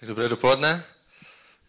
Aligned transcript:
Tak 0.00 0.08
dobré 0.08 0.28
dopoledne. 0.28 0.84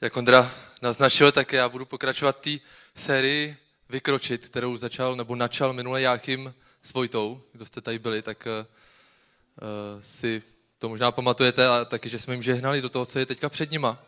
Jak 0.01 0.17
Ondra 0.17 0.51
naznačil, 0.81 1.31
tak 1.31 1.53
já 1.53 1.69
budu 1.69 1.85
pokračovat 1.85 2.39
té 2.39 2.49
sérii 2.95 3.57
Vykročit, 3.89 4.47
kterou 4.47 4.77
začal 4.77 5.15
nebo 5.15 5.35
načal 5.35 5.73
minule 5.73 6.01
Jáchym 6.01 6.53
s 6.83 6.93
Vojtou. 6.93 7.41
Kdo 7.51 7.65
jste 7.65 7.81
tady 7.81 7.99
byli, 7.99 8.21
tak 8.21 8.47
uh, 8.47 10.01
si 10.01 10.43
to 10.79 10.89
možná 10.89 11.11
pamatujete 11.11 11.67
a 11.67 11.85
taky, 11.85 12.09
že 12.09 12.19
jsme 12.19 12.33
jim 12.33 12.43
žehnali 12.43 12.81
do 12.81 12.89
toho, 12.89 13.05
co 13.05 13.19
je 13.19 13.25
teďka 13.25 13.49
před 13.49 13.71
nima. 13.71 14.03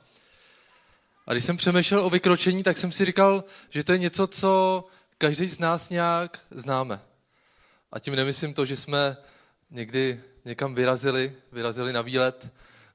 A 1.28 1.32
když 1.32 1.44
jsem 1.44 1.58
přemýšlel 1.58 2.06
o 2.06 2.10
vykročení, 2.10 2.64
tak 2.64 2.78
jsem 2.78 2.92
si 2.92 3.06
říkal, 3.06 3.44
že 3.70 3.84
to 3.84 3.92
je 3.92 3.98
něco, 3.98 4.28
co 4.28 4.84
každý 5.18 5.48
z 5.48 5.60
nás 5.60 5.90
nějak 5.90 6.40
známe. 6.52 7.02
A 7.92 8.00
tím 8.00 8.16
nemyslím 8.16 8.54
to, 8.54 8.66
že 8.66 8.78
jsme 8.78 9.18
někdy 9.72 10.22
někam 10.46 10.76
vyrazili, 10.76 11.36
vyrazili 11.52 11.94
na 11.94 12.02
výlet 12.02 12.52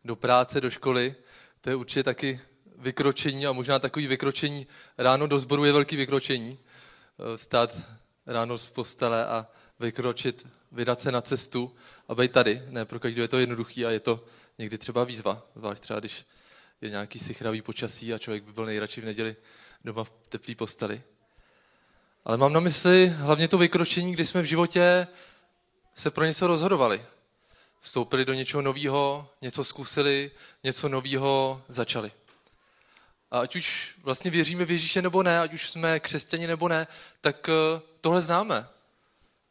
do 0.08 0.16
práce, 0.16 0.60
do 0.60 0.70
školy. 0.70 1.14
To 1.60 1.70
je 1.70 1.76
určitě 1.76 2.02
taky 2.02 2.40
vykročení 2.76 3.46
a 3.46 3.52
možná 3.52 3.78
takový 3.78 4.06
vykročení 4.06 4.66
ráno 4.98 5.26
do 5.26 5.38
sboru 5.38 5.64
je 5.64 5.72
velký 5.72 5.96
vykročení. 5.96 6.58
Eh, 6.58 7.38
stát 7.38 7.78
ráno 8.26 8.58
z 8.58 8.70
postele 8.70 9.26
a 9.26 9.46
vykročit, 9.80 10.46
vydat 10.72 11.00
se 11.00 11.12
na 11.12 11.20
cestu 11.20 11.74
a 12.08 12.14
být 12.14 12.32
tady. 12.32 12.62
Ne 12.68 12.84
pro 12.84 13.00
každého 13.00 13.24
je 13.24 13.28
to 13.28 13.38
jednoduchý 13.38 13.86
a 13.86 13.90
je 13.90 14.00
to 14.00 14.24
někdy 14.58 14.78
třeba 14.78 15.04
výzva, 15.04 15.42
zvlášť 15.54 15.82
třeba 15.82 16.00
když 16.00 16.26
je 16.80 16.90
nějaký 16.90 17.18
sichravý 17.18 17.62
počasí 17.62 18.14
a 18.14 18.18
člověk 18.18 18.44
by 18.44 18.52
byl 18.52 18.66
nejradši 18.66 19.00
v 19.00 19.04
neděli 19.04 19.36
doma 19.84 20.04
v 20.04 20.10
teplý 20.28 20.54
posteli. 20.54 21.02
Ale 22.24 22.36
mám 22.36 22.52
na 22.52 22.60
mysli 22.60 23.06
hlavně 23.06 23.48
to 23.48 23.58
vykročení, 23.58 24.12
kdy 24.12 24.24
jsme 24.26 24.42
v 24.42 24.44
životě 24.44 25.06
se 25.94 26.10
pro 26.10 26.24
něco 26.24 26.46
rozhodovali. 26.46 27.02
Vstoupili 27.80 28.24
do 28.24 28.34
něčeho 28.34 28.62
nového, 28.62 29.30
něco 29.40 29.64
zkusili, 29.64 30.30
něco 30.64 30.88
nového 30.88 31.62
začali. 31.68 32.12
A 33.30 33.40
ať 33.40 33.56
už 33.56 33.94
vlastně 34.02 34.30
věříme 34.30 34.64
v 34.64 34.70
Ježíše 34.70 35.02
nebo 35.02 35.22
ne, 35.22 35.40
ať 35.40 35.52
už 35.52 35.70
jsme 35.70 36.00
křesťani 36.00 36.46
nebo 36.46 36.68
ne, 36.68 36.86
tak 37.20 37.48
eh, 37.48 37.80
tohle 38.00 38.22
známe. 38.22 38.68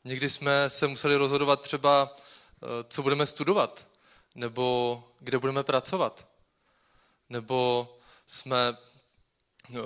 Někdy 0.03 0.29
jsme 0.29 0.69
se 0.69 0.87
museli 0.87 1.15
rozhodovat 1.15 1.61
třeba, 1.61 2.17
eh, 2.17 2.67
co 2.89 3.03
budeme 3.03 3.25
studovat, 3.25 3.87
nebo 4.35 5.03
kde 5.19 5.37
budeme 5.37 5.63
pracovat. 5.63 6.27
Nebo 7.29 7.87
jsme 8.27 8.77
uh, 9.69 9.79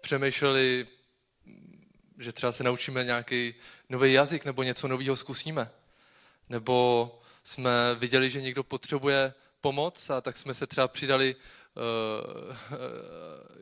přemýšleli, 0.00 0.86
že 2.18 2.32
třeba 2.32 2.52
se 2.52 2.64
naučíme 2.64 3.04
nějaký 3.04 3.54
nový 3.88 4.12
jazyk 4.12 4.44
nebo 4.44 4.62
něco 4.62 4.88
nového 4.88 5.16
zkusíme. 5.16 5.70
Nebo 6.48 7.21
jsme 7.44 7.94
viděli, 7.94 8.30
že 8.30 8.40
někdo 8.40 8.64
potřebuje 8.64 9.34
pomoc 9.60 10.10
a 10.10 10.20
tak 10.20 10.36
jsme 10.36 10.54
se 10.54 10.66
třeba 10.66 10.88
přidali 10.88 11.36
uh, 11.36 12.56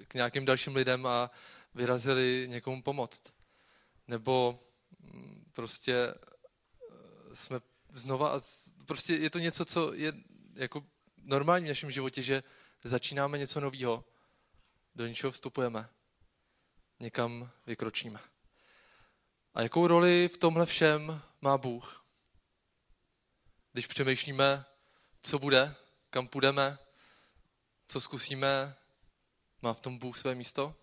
k 0.09 0.15
nějakým 0.15 0.45
dalším 0.45 0.77
lidem 0.77 1.07
a 1.07 1.31
vyrazili 1.75 2.47
někomu 2.49 2.83
pomoct. 2.83 3.23
Nebo 4.09 4.61
mm, 5.01 5.45
prostě 5.53 6.15
jsme 7.33 7.61
znova 7.93 8.29
a 8.29 8.41
prostě 8.87 9.15
je 9.15 9.31
to 9.31 9.39
něco, 9.39 9.65
co 9.65 9.93
je 9.95 10.13
jako 10.55 10.85
normální 11.17 11.67
v 11.67 11.69
našem 11.69 11.91
životě, 11.91 12.23
že 12.23 12.43
začínáme 12.85 13.39
něco 13.39 13.61
nového, 13.61 14.05
do 14.95 15.07
něčeho 15.07 15.33
vstupujeme, 15.33 15.89
někam 17.01 17.51
vykročíme. 17.67 18.21
A 19.55 19.63
jakou 19.63 19.87
roli 19.87 20.29
v 20.29 20.39
tomhle 20.39 20.67
všem 20.67 21.23
má 21.41 21.59
Bůh? 21.59 22.05
Když 23.73 23.87
přemýšlíme, 23.87 24.65
co 25.21 25.39
bude, 25.39 25.75
kam 26.11 26.29
půjdeme, 26.29 26.79
co 27.87 28.01
zkusíme, 28.01 28.77
má 29.63 29.75
v 29.75 29.81
tom 29.81 29.99
Bůh 29.99 30.19
své 30.19 30.35
místo? 30.35 30.75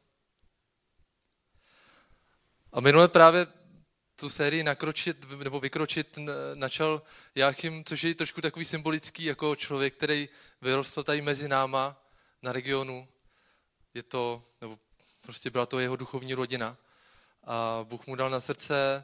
A 2.72 2.80
minule 2.82 3.08
právě 3.08 3.48
tu 4.16 4.30
sérii 4.30 4.64
nakročit 4.64 5.30
nebo 5.30 5.60
vykročit 5.60 6.18
načal 6.54 7.02
Jáchym, 7.36 7.84
což 7.84 8.04
je 8.04 8.16
trošku 8.16 8.42
takový 8.42 8.66
symbolický 8.66 9.24
jako 9.24 9.56
člověk, 9.56 9.96
který 9.96 10.30
vyrostl 10.62 11.04
tady 11.04 11.22
mezi 11.22 11.48
náma 11.48 12.04
na 12.42 12.52
regionu. 12.52 13.08
Je 13.94 14.04
to, 14.04 14.44
nebo 14.62 14.80
prostě 15.22 15.50
byla 15.50 15.66
to 15.66 15.80
jeho 15.80 15.96
duchovní 15.96 16.34
rodina. 16.34 16.78
A 17.44 17.80
Bůh 17.84 18.08
mu 18.08 18.16
dal 18.16 18.30
na 18.30 18.40
srdce, 18.40 19.04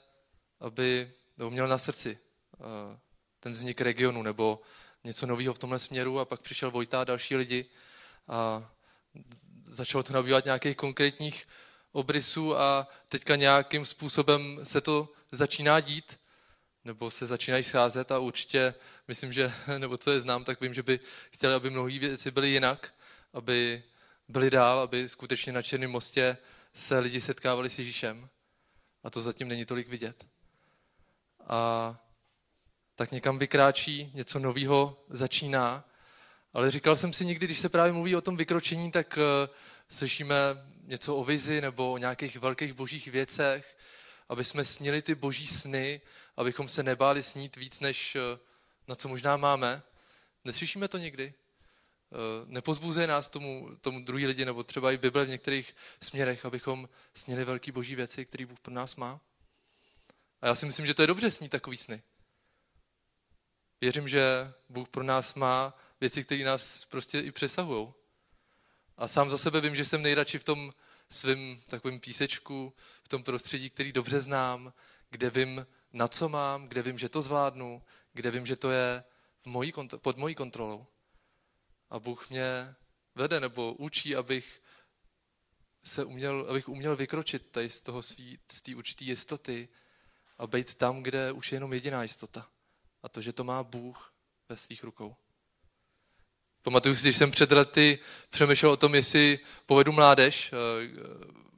aby, 0.59 1.13
nebo 1.38 1.52
měl 1.52 1.68
na 1.68 1.78
srdci 1.78 2.18
eh, 2.53 3.00
ten 3.44 3.52
vznik 3.52 3.81
regionu 3.81 4.24
nebo 4.24 4.62
něco 5.04 5.26
nového 5.26 5.54
v 5.54 5.59
tomhle 5.59 5.80
směru 5.80 6.20
a 6.20 6.26
pak 6.26 6.42
přišel 6.42 6.72
Vojta 6.72 7.02
a 7.02 7.04
další 7.04 7.36
lidi 7.36 7.66
a 8.28 8.72
začalo 9.64 10.04
to 10.04 10.14
nabývat 10.14 10.46
nějakých 10.46 10.78
konkrétních 10.78 11.48
obrysů 11.92 12.58
a 12.58 12.88
teďka 13.08 13.36
nějakým 13.36 13.86
způsobem 13.86 14.59
se 14.64 14.81
to 14.81 15.09
začíná 15.31 15.80
dít, 15.80 16.20
nebo 16.86 17.12
se 17.12 17.26
začínají 17.26 17.64
scházet 17.64 18.12
a 18.12 18.20
určitě 18.20 18.74
myslím, 19.08 19.34
že, 19.34 19.54
nebo 19.78 19.98
co 19.98 20.12
je 20.12 20.22
znám, 20.22 20.44
tak 20.44 20.62
vím, 20.62 20.74
že 20.74 20.84
by 20.84 21.00
chtěli, 21.31 21.54
aby 21.54 21.70
mnohé 21.70 22.00
věci 22.00 22.31
byly 22.31 22.50
jinak, 22.50 22.94
aby 23.34 23.84
byli 24.28 24.50
dál, 24.50 24.80
aby 24.80 25.10
skutečně 25.10 25.54
na 25.54 25.62
Černém 25.62 25.92
mostě 25.92 26.38
se 26.74 27.00
lidi 27.00 27.22
setkávali 27.22 27.70
s 27.70 27.80
Ježíšem. 27.80 28.30
A 29.04 29.10
to 29.10 29.22
zatím 29.22 29.48
není 29.48 29.66
tolik 29.66 29.88
vidět. 29.88 30.25
A 31.48 32.03
tak 32.96 33.12
někam 33.12 33.40
vykráčí, 33.40 34.12
něco 34.14 34.40
nového 34.40 35.06
začíná. 35.09 35.90
Ale 36.54 36.72
říkal 36.72 36.96
jsem 36.96 37.14
si 37.14 37.26
někdy, 37.26 37.46
když 37.46 37.59
se 37.59 37.70
právě 37.70 37.94
mluví 37.94 38.16
o 38.16 38.22
tom 38.22 38.38
vykročení, 38.38 38.92
tak 38.92 39.18
uh, 39.18 39.56
slyšíme 39.90 40.36
něco 40.84 41.16
o 41.16 41.24
vizi 41.24 41.62
nebo 41.62 41.92
o 41.92 41.98
nějakých 41.98 42.38
velkých 42.38 42.74
božích 42.74 43.08
věcech, 43.08 43.78
aby 44.30 44.44
jsme 44.44 44.66
snili 44.66 45.02
ty 45.02 45.16
boží 45.16 45.48
sny, 45.48 46.02
abychom 46.38 46.68
se 46.68 46.84
nebáli 46.84 47.24
snít 47.24 47.56
víc, 47.56 47.80
než 47.80 48.16
uh, 48.16 48.40
na 48.88 48.96
co 48.96 49.10
možná 49.10 49.38
máme. 49.38 49.84
Neslyšíme 50.44 50.88
to 50.88 50.98
někdy? 50.98 51.34
Uh, 52.12 52.50
nepozbuzuje 52.50 53.08
nás 53.08 53.30
tomu, 53.30 53.70
tomu 53.81 54.04
druhý 54.06 54.28
lidi, 54.28 54.46
nebo 54.46 54.64
třeba 54.64 54.92
i 54.92 54.98
Bible 54.98 55.25
v 55.25 55.30
některých 55.30 55.75
směrech, 56.02 56.46
abychom 56.46 56.90
snili 57.14 57.44
velký 57.44 57.72
boží 57.72 57.96
věci, 57.96 58.25
který 58.25 58.46
Bůh 58.46 58.60
pro 58.60 58.74
nás 58.74 58.96
má? 58.96 59.20
A 60.42 60.48
já 60.48 60.56
si 60.56 60.66
myslím, 60.66 60.86
že 60.86 60.94
to 60.94 61.04
je 61.04 61.08
dobře 61.08 61.31
snít 61.31 61.52
takový 61.52 61.78
sny. 61.78 62.02
Věřím, 63.83 64.07
že 64.07 64.53
Bůh 64.69 64.89
pro 64.89 65.03
nás 65.03 65.35
má 65.35 65.77
věci, 66.01 66.23
které 66.23 66.44
nás 66.44 66.85
prostě 66.85 67.19
i 67.19 67.31
přesahují. 67.31 67.94
A 68.97 69.07
sám 69.07 69.29
za 69.29 69.38
sebe 69.38 69.61
vím, 69.61 69.75
že 69.75 69.85
jsem 69.85 70.01
nejradši 70.01 70.39
v 70.39 70.44
tom 70.44 70.73
svém 71.09 71.61
takovém 71.66 71.99
písečku, 71.99 72.73
v 73.03 73.07
tom 73.07 73.23
prostředí, 73.23 73.69
který 73.69 73.91
dobře 73.91 74.19
znám, 74.19 74.73
kde 75.09 75.29
vím, 75.29 75.67
na 75.94 76.07
co 76.07 76.29
mám, 76.29 76.67
kde 76.67 76.81
vím, 76.81 76.97
že 76.97 77.09
to 77.09 77.21
zvládnu, 77.21 77.83
kde 78.13 78.31
vím, 78.31 78.45
že 78.45 78.55
to 78.55 78.71
je 78.71 79.03
v 79.39 79.45
mojí, 79.45 79.73
pod 79.97 80.17
mojí 80.17 80.35
kontrolou. 80.35 80.88
A 81.89 82.00
Bůh 82.00 82.29
mě 82.29 82.75
vede 83.15 83.39
nebo 83.39 83.73
učí, 83.73 84.15
abych 84.15 84.61
se 85.83 86.03
uměl, 86.03 86.45
abych 86.50 86.69
uměl 86.69 86.95
vykročit 86.95 87.51
tady 87.51 87.69
z 87.69 87.81
toho 87.81 88.01
svý, 88.01 88.39
z 88.51 88.61
té 88.61 88.75
určité 88.75 89.03
jistoty 89.03 89.69
a 90.38 90.47
být 90.47 90.75
tam, 90.75 91.03
kde 91.03 91.31
už 91.31 91.51
je 91.51 91.55
jenom 91.55 91.73
jediná 91.73 92.03
jistota. 92.03 92.53
A 93.03 93.09
to, 93.09 93.22
že 93.22 93.34
to 93.34 93.44
má 93.44 93.64
Bůh 93.64 94.14
ve 94.50 94.58
svých 94.58 94.84
rukou. 94.84 95.16
Pamatuju 96.62 96.96
si, 96.96 97.02
když 97.02 97.18
jsem 97.18 97.31
před 97.31 97.52
lety 97.52 98.00
přemýšlel 98.30 98.72
o 98.72 98.78
tom, 98.78 98.96
jestli 98.96 99.40
povedu 99.66 99.91
mládež, 99.91 100.53
eh, 100.53 100.58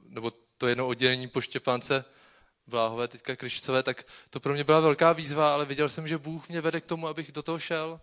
nebo 0.04 0.32
to 0.58 0.68
jedno 0.68 0.88
oddělení 0.88 1.28
po 1.28 1.42
Štěpánce 1.42 2.06
Bláhové, 2.68 3.08
teďka 3.08 3.36
Krišcové, 3.36 3.84
tak 3.84 4.04
to 4.30 4.40
pro 4.40 4.54
mě 4.54 4.64
byla 4.64 4.80
velká 4.80 5.14
výzva, 5.14 5.54
ale 5.54 5.66
viděl 5.66 5.90
jsem, 5.90 6.08
že 6.08 6.18
Bůh 6.18 6.50
mě 6.50 6.62
vede 6.62 6.82
k 6.82 6.86
tomu, 6.86 7.08
abych 7.08 7.32
do 7.32 7.44
toho 7.44 7.60
šel. 7.60 8.02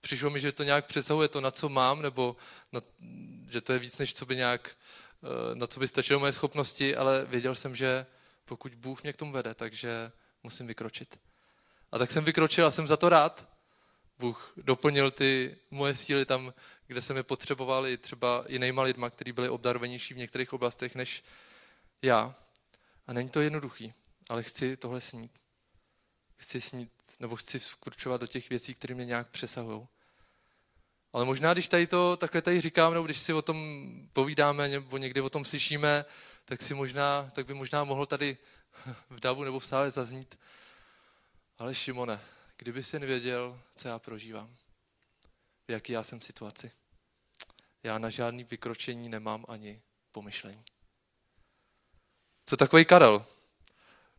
Přišlo 0.00 0.30
mi, 0.30 0.40
že 0.40 0.52
to 0.52 0.62
nějak 0.62 0.86
přesahuje 0.86 1.28
to, 1.28 1.40
na 1.40 1.50
co 1.50 1.68
mám, 1.68 2.02
nebo 2.02 2.36
na, 2.72 2.80
že 3.50 3.60
to 3.60 3.72
je 3.72 3.78
víc, 3.78 3.98
než 3.98 4.14
co 4.14 4.26
by 4.26 4.36
nějak, 4.36 4.76
eh, 5.22 5.54
na 5.54 5.66
co 5.66 5.80
by 5.80 5.88
stačilo 5.88 6.20
moje 6.20 6.32
schopnosti, 6.32 6.96
ale 6.96 7.24
věděl 7.24 7.54
jsem, 7.54 7.76
že 7.76 8.06
pokud 8.44 8.74
Bůh 8.74 9.02
mě 9.02 9.12
k 9.12 9.16
tomu 9.16 9.32
vede, 9.32 9.54
takže 9.54 10.12
musím 10.42 10.66
vykročit. 10.66 11.25
A 11.92 11.98
tak 11.98 12.10
jsem 12.10 12.24
vykročil 12.24 12.66
a 12.66 12.70
jsem 12.70 12.86
za 12.86 12.96
to 12.96 13.08
rád. 13.08 13.48
Bůh 14.18 14.52
doplnil 14.56 15.10
ty 15.10 15.56
moje 15.70 15.94
síly 15.94 16.24
tam, 16.24 16.52
kde 16.86 17.02
jsem 17.02 17.16
je 17.16 17.22
potřeboval, 17.22 17.86
i 17.86 17.98
třeba 17.98 18.44
jinýma 18.48 18.82
lidma, 18.82 19.10
kteří 19.10 19.32
byli 19.32 19.48
obdarovanější 19.48 20.14
v 20.14 20.16
některých 20.16 20.52
oblastech 20.52 20.94
než 20.94 21.24
já. 22.02 22.34
A 23.06 23.12
není 23.12 23.28
to 23.28 23.40
jednoduchý, 23.40 23.92
ale 24.28 24.42
chci 24.42 24.76
tohle 24.76 25.00
snít. 25.00 25.32
Chci 26.36 26.60
snít, 26.60 26.90
nebo 27.20 27.36
chci 27.36 27.58
vkručovat 27.58 28.20
do 28.20 28.26
těch 28.26 28.50
věcí, 28.50 28.74
které 28.74 28.94
mě 28.94 29.04
nějak 29.04 29.28
přesahují. 29.30 29.86
Ale 31.12 31.24
možná, 31.24 31.52
když 31.52 31.68
tady 31.68 31.86
to 31.86 32.16
takhle 32.16 32.42
tady 32.42 32.60
říkám, 32.60 32.94
nebo 32.94 33.04
když 33.04 33.18
si 33.18 33.32
o 33.32 33.42
tom 33.42 33.86
povídáme, 34.12 34.68
nebo 34.68 34.96
někdy 34.96 35.20
o 35.20 35.30
tom 35.30 35.44
slyšíme, 35.44 36.04
tak, 36.44 36.62
si 36.62 36.74
možná, 36.74 37.28
tak 37.32 37.46
by 37.46 37.54
možná 37.54 37.84
mohl 37.84 38.06
tady 38.06 38.38
v 39.10 39.20
davu 39.20 39.44
nebo 39.44 39.58
v 39.58 39.66
sále 39.66 39.90
zaznít. 39.90 40.38
Ale 41.58 41.74
Šimone, 41.74 42.20
kdyby 42.56 42.82
jsi 42.82 42.98
nevěděl, 42.98 43.60
co 43.76 43.88
já 43.88 43.98
prožívám, 43.98 44.56
v 45.68 45.72
jaký 45.72 45.92
já 45.92 46.02
jsem 46.02 46.20
situaci. 46.20 46.70
já 47.82 47.98
na 47.98 48.10
žádný 48.10 48.44
vykročení 48.44 49.08
nemám 49.08 49.44
ani 49.48 49.82
pomyšlení. 50.12 50.64
Co 52.46 52.56
takový 52.56 52.84
Karel? 52.84 53.26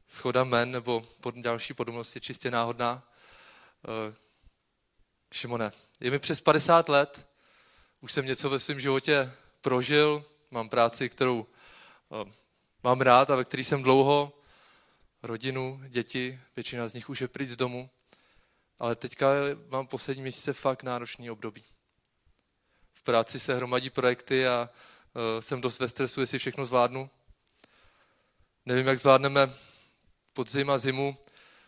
Schoda 0.07 0.43
men 0.43 0.71
nebo 0.71 1.01
pod 1.21 1.35
další 1.35 1.73
podobnost 1.73 2.15
je 2.15 2.21
čistě 2.21 2.51
náhodná. 2.51 3.11
Eh, 3.85 4.15
Šimone, 5.33 5.71
je 5.99 6.11
mi 6.11 6.19
přes 6.19 6.41
50 6.41 6.89
let, 6.89 7.27
už 8.01 8.11
jsem 8.11 8.25
něco 8.25 8.49
ve 8.49 8.59
svém 8.59 8.79
životě 8.79 9.31
prožil, 9.61 10.25
mám 10.51 10.69
práci, 10.69 11.09
kterou 11.09 11.47
eh, 12.11 12.31
mám 12.83 13.01
rád 13.01 13.29
a 13.29 13.35
ve 13.35 13.45
který 13.45 13.63
jsem 13.63 13.83
dlouho, 13.83 14.36
rodinu, 15.23 15.81
děti, 15.87 16.39
většina 16.55 16.87
z 16.87 16.93
nich 16.93 17.09
už 17.09 17.21
je 17.21 17.27
pryč 17.27 17.49
z 17.49 17.55
domu, 17.55 17.89
ale 18.79 18.95
teďka 18.95 19.27
mám 19.69 19.87
poslední 19.87 20.21
měsíce 20.23 20.53
fakt 20.53 20.83
náročný 20.83 21.31
období. 21.31 21.63
V 22.93 23.01
práci 23.01 23.39
se 23.39 23.55
hromadí 23.55 23.89
projekty 23.89 24.47
a 24.47 24.69
uh, 24.69 25.21
jsem 25.41 25.61
dost 25.61 25.79
ve 25.79 25.89
stresu, 25.89 26.21
jestli 26.21 26.39
všechno 26.39 26.65
zvládnu. 26.65 27.09
Nevím, 28.65 28.87
jak 28.87 28.99
zvládneme 28.99 29.53
podzim 30.33 30.69
a 30.69 30.77
zimu. 30.77 31.17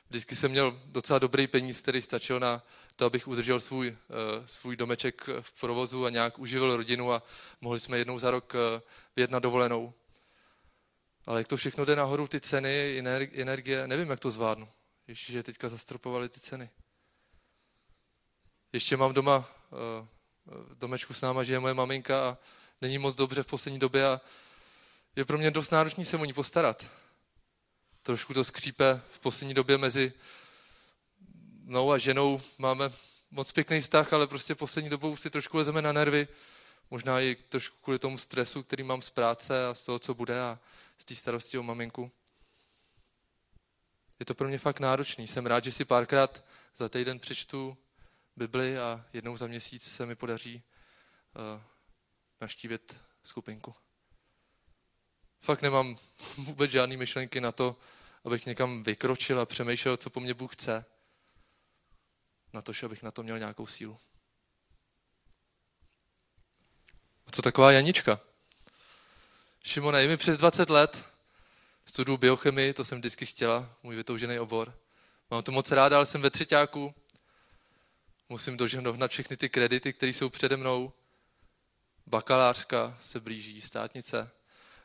Vždycky 0.10 0.36
jsem 0.36 0.52
měl 0.52 0.82
docela 0.86 1.20
dobrý 1.20 1.48
peníz, 1.48 1.82
který 1.82 2.02
stačil 2.02 2.40
na 2.40 2.64
to, 2.96 3.06
abych 3.06 3.28
udržel 3.28 3.60
svůj, 3.60 3.90
uh, 3.90 3.96
svůj 4.46 4.76
domeček 4.76 5.30
v 5.42 5.60
provozu 5.60 6.06
a 6.06 6.10
nějak 6.10 6.40
uživil 6.40 6.78
rodinu 6.78 7.14
a 7.14 7.24
mohli 7.62 7.80
jsme 7.80 7.98
jednou 7.98 8.20
za 8.20 8.32
rok 8.32 8.54
uh, 8.54 8.82
vyjet 9.16 9.32
na 9.32 9.40
dovolenou. 9.40 9.94
Ale 11.30 11.40
jak 11.40 11.48
to 11.48 11.58
všechno 11.58 11.86
jde 11.86 11.96
nahoru, 11.96 12.28
ty 12.28 12.40
ceny, 12.40 13.04
energie, 13.34 13.88
nevím, 13.88 14.10
jak 14.10 14.20
to 14.20 14.32
zvládnu. 14.32 14.70
Ještě, 15.08 15.34
že 15.34 15.44
teďka 15.44 15.70
zastropovali 15.70 16.30
ty 16.30 16.40
ceny. 16.40 16.70
Ještě 18.74 18.98
mám 18.98 19.14
doma 19.14 19.38
uh, 19.38 20.08
domečku 20.74 21.14
s 21.14 21.22
náma, 21.22 21.44
že 21.44 21.54
je 21.54 21.60
moje 21.60 21.74
maminka 21.74 22.30
a 22.30 22.38
není 22.82 22.98
moc 22.98 23.16
dobře 23.16 23.44
v 23.44 23.48
poslední 23.48 23.80
době 23.80 24.08
a 24.08 24.22
je 25.16 25.26
pro 25.26 25.38
mě 25.38 25.52
dost 25.52 25.70
náročný 25.70 26.06
se 26.06 26.18
o 26.18 26.26
ní 26.26 26.34
postarat. 26.34 26.92
Trošku 28.04 28.34
to 28.34 28.44
skřípe 28.44 29.02
v 29.12 29.20
poslední 29.20 29.54
době 29.54 29.78
mezi 29.78 30.14
mnou 31.64 31.92
a 31.92 31.98
ženou. 31.98 32.42
Máme 32.58 32.90
moc 33.32 33.52
pěkný 33.52 33.82
vztah, 33.82 34.14
ale 34.14 34.28
prostě 34.28 34.56
poslední 34.56 34.90
dobou 34.90 35.16
si 35.16 35.30
trošku 35.30 35.58
lezeme 35.58 35.82
na 35.82 35.94
nervy. 35.94 36.28
Možná 36.92 37.20
i 37.20 37.36
trošku 37.36 37.78
kvůli 37.84 38.00
tomu 38.00 38.18
stresu, 38.18 38.64
který 38.64 38.84
mám 38.84 39.02
z 39.02 39.10
práce 39.10 39.68
a 39.68 39.74
z 39.74 39.84
toho, 39.84 40.00
co 40.00 40.14
bude 40.14 40.42
a 40.42 40.60
z 41.02 41.06
té 41.06 41.16
starosti 41.16 41.58
o 41.58 41.64
maminku. 41.64 42.12
Je 44.20 44.26
to 44.26 44.34
pro 44.36 44.48
mě 44.48 44.60
fakt 44.60 44.80
náročný. 44.80 45.28
Jsem 45.28 45.46
rád, 45.46 45.64
že 45.64 45.72
si 45.72 45.86
párkrát 45.86 46.44
za 46.76 46.90
týden 46.90 47.20
přečtu 47.20 47.78
Bibli 48.36 48.78
a 48.78 49.06
jednou 49.14 49.38
za 49.38 49.48
měsíc 49.48 49.84
se 49.84 50.06
mi 50.06 50.16
podaří 50.16 50.64
uh, 51.36 51.62
naštívit 52.42 53.00
skupinku. 53.24 53.76
Fakt 55.40 55.62
nemám 55.62 55.98
vůbec 56.38 56.72
žádné 56.72 56.98
myšlenky 56.98 57.42
na 57.42 57.52
to, 57.52 57.76
abych 58.26 58.46
někam 58.46 58.84
vykročil 58.84 59.40
a 59.40 59.46
přemýšlel, 59.46 59.98
co 59.98 60.10
po 60.10 60.20
mně 60.20 60.34
Bůh 60.34 60.54
chce. 60.54 60.86
Na 62.54 62.62
to, 62.62 62.74
že 62.74 62.86
abych 62.86 63.04
na 63.04 63.12
to 63.12 63.24
měl 63.24 63.40
nějakou 63.40 63.68
sílu. 63.68 64.00
A 67.26 67.32
co 67.32 67.42
taková 67.42 67.72
Janička? 67.72 68.29
Šimone, 69.64 70.02
je 70.02 70.08
mi 70.08 70.18
přes 70.18 70.38
20 70.38 70.70
let, 70.70 71.06
studuju 71.86 72.18
biochemii, 72.18 72.74
to 72.74 72.86
jsem 72.86 72.98
vždycky 72.98 73.26
chtěla, 73.26 73.70
můj 73.84 73.96
vytoužený 73.96 74.40
obor. 74.40 74.74
Mám 75.32 75.44
to 75.44 75.52
moc 75.52 75.72
ráda, 75.72 75.98
ale 75.98 76.06
jsem 76.06 76.22
ve 76.22 76.30
třetíku. 76.30 76.96
Musím 78.30 78.58
dožehnout 78.58 79.12
všechny 79.12 79.38
ty 79.38 79.50
kredity, 79.50 79.94
které 79.94 80.14
jsou 80.14 80.30
přede 80.30 80.58
mnou. 80.58 80.94
Bakalářka 82.08 82.98
se 83.02 83.20
blíží, 83.20 83.62
státnice. 83.62 84.32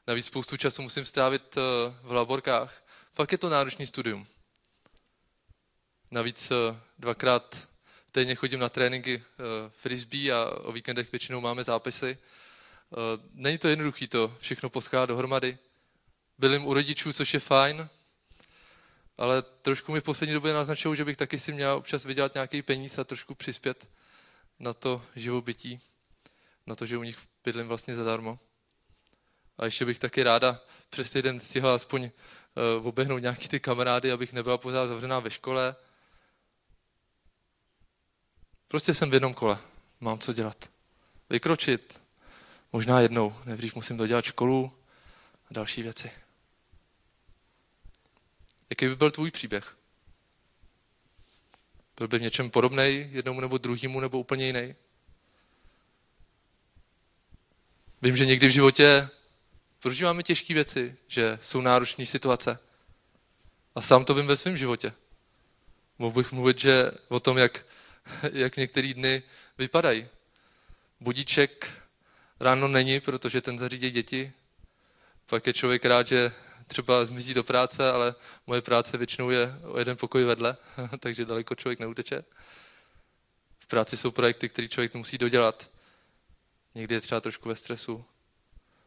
Navíc 0.07 0.27
spoustu 0.27 0.57
času 0.57 0.83
musím 0.83 1.05
strávit 1.05 1.57
eh, 1.57 1.61
v 2.03 2.13
laborkách. 2.13 2.85
Fakt 3.13 3.33
je 3.33 3.39
to 3.39 3.49
náročný 3.49 3.87
studium. 3.87 4.27
Navíc 6.11 6.51
eh, 6.51 6.81
dvakrát 6.99 7.69
týdně 8.13 8.35
chodím 8.35 8.61
na 8.61 8.69
tréninky 8.69 9.23
eh, 9.25 9.43
frisbee 9.71 10.33
a 10.33 10.45
o 10.51 10.73
víkendech 10.73 11.13
většinou 11.13 11.41
máme 11.41 11.65
zápisy. 11.65 12.19
Není 13.33 13.59
to 13.59 13.69
jednoduché 13.69 14.09
to 14.09 14.37
všechno 14.41 14.71
poskládat 14.71 15.07
dohromady. 15.07 15.59
Bylím 16.39 16.67
u 16.67 16.75
rodičů, 16.75 17.13
což 17.13 17.35
je 17.35 17.41
fajn, 17.41 17.89
ale 19.19 19.43
trošku 19.43 19.93
mi 19.93 20.01
v 20.01 20.05
poslední 20.05 20.35
době 20.35 20.55
naznačují, 20.55 20.97
že 20.97 21.05
bych 21.05 21.17
taky 21.17 21.39
si 21.39 21.53
měl 21.53 21.73
občas 21.73 22.05
vydělat 22.05 22.35
nějaký 22.35 22.63
peníz 22.63 22.99
a 22.99 23.05
trošku 23.05 23.35
přispět 23.35 23.89
na 24.59 24.73
to 24.73 25.03
živobytí, 25.17 25.81
na 26.67 26.75
to, 26.75 26.87
že 26.87 26.97
u 26.97 27.03
nich 27.03 27.19
bydlím 27.45 27.69
vlastně 27.69 27.95
zadarmo. 27.95 28.39
A 29.59 29.65
ještě 29.65 29.85
bych 29.85 29.99
taky 29.99 30.23
ráda 30.23 30.61
přes 30.91 31.11
týden 31.11 31.41
stihla 31.41 31.75
aspoň 31.75 32.11
uh, 32.79 32.87
obehnout 32.87 33.23
nějaký 33.23 33.49
ty 33.49 33.61
kamarády, 33.61 34.13
abych 34.13 34.33
nebyla 34.33 34.59
pořád 34.59 34.87
zavřená 34.87 35.21
ve 35.21 35.31
škole. 35.31 35.77
Prostě 38.69 38.95
jsem 38.95 39.11
v 39.11 39.15
jednom 39.15 39.35
kole. 39.35 39.59
Mám 40.01 40.19
co 40.19 40.33
dělat. 40.33 40.71
Vykročit. 41.31 42.04
Možná 42.75 43.01
jednou. 43.01 43.37
Nejdřív 43.45 43.75
musím 43.75 43.97
dodělat 43.97 44.25
školu 44.25 44.73
a 45.51 45.55
další 45.55 45.83
věci. 45.83 46.11
Jaký 48.71 48.87
by 48.87 48.97
byl 48.97 49.11
tvůj 49.11 49.31
příběh? 49.31 49.77
Byl 51.99 52.09
by 52.09 52.19
v 52.19 52.23
něčem 52.23 52.51
podobný 52.51 53.09
jednomu 53.11 53.41
nebo 53.41 53.59
druhému 53.59 54.01
nebo 54.01 54.19
úplně 54.19 54.47
jiný? 54.47 54.75
Vím, 58.03 58.17
že 58.17 58.27
někdy 58.27 58.49
v 58.49 58.53
životě 58.53 59.09
prožíváme 59.81 60.23
těžké 60.23 60.55
věci, 60.55 60.97
že 61.07 61.39
jsou 61.43 61.61
náročné 61.61 62.07
situace. 62.07 62.59
A 63.75 63.81
sám 63.81 64.05
to 64.05 64.15
vím 64.15 64.27
ve 64.27 64.37
svém 64.37 64.57
životě. 64.57 64.93
Mohl 65.99 66.15
bych 66.15 66.33
mluvit 66.33 66.59
že 66.59 66.91
o 67.09 67.21
tom, 67.21 67.39
jak, 67.39 67.67
jak 68.33 68.57
některé 68.57 68.95
dny 68.95 69.23
vypadají. 69.59 70.09
Budíček 71.01 71.84
ráno 72.41 72.69
není, 72.69 73.01
protože 73.01 73.41
ten 73.41 73.59
zařídí 73.59 73.91
děti. 73.91 74.33
Pak 75.27 75.47
je 75.47 75.53
člověk 75.53 75.85
rád, 75.85 76.07
že 76.07 76.33
třeba 76.67 77.05
zmizí 77.05 77.35
do 77.35 77.45
práce, 77.45 77.91
ale 77.91 78.15
moje 78.47 78.63
práce 78.63 78.99
většinou 78.99 79.31
je 79.31 79.55
o 79.63 79.79
jeden 79.79 79.97
pokoj 79.97 80.25
vedle, 80.25 80.57
takže 80.99 81.25
daleko 81.25 81.55
člověk 81.55 81.79
neuteče. 81.79 82.25
V 83.59 83.67
práci 83.67 83.97
jsou 83.97 84.11
projekty, 84.11 84.49
které 84.49 84.69
člověk 84.69 84.95
musí 84.95 85.19
dodělat. 85.19 85.71
Někdy 86.75 86.95
je 86.95 87.01
třeba 87.01 87.21
trošku 87.21 87.49
ve 87.49 87.57
stresu. 87.57 88.05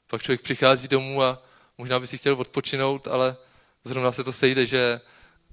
Pak 0.07 0.21
člověk 0.21 0.41
přichází 0.41 0.87
domů 0.87 1.23
a 1.23 1.43
možná 1.77 1.99
by 1.99 2.07
si 2.07 2.17
chtěl 2.17 2.33
odpočinout, 2.33 3.07
ale 3.07 3.37
zrovna 3.83 4.11
se 4.11 4.23
to 4.23 4.33
sejde, 4.33 4.65
že 4.65 5.01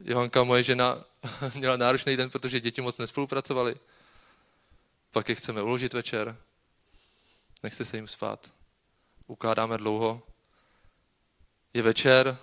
Johanka, 0.01 0.45
moje 0.45 0.63
žena, 0.63 1.05
měla 1.55 1.77
náročný 1.77 2.17
den, 2.17 2.31
protože 2.31 2.61
děti 2.61 2.81
moc 2.81 2.99
nespolupracovali. 2.99 3.77
Pak 5.13 5.29
je 5.29 5.35
chceme 5.35 5.63
uložit 5.63 5.93
večer. 5.93 6.37
Nechce 7.65 7.85
se 7.85 7.97
jim 7.97 8.09
spát. 8.09 8.53
Ukládáme 9.27 9.79
dlouho 9.79 10.23
je 11.75 11.83
večer, 11.83 12.39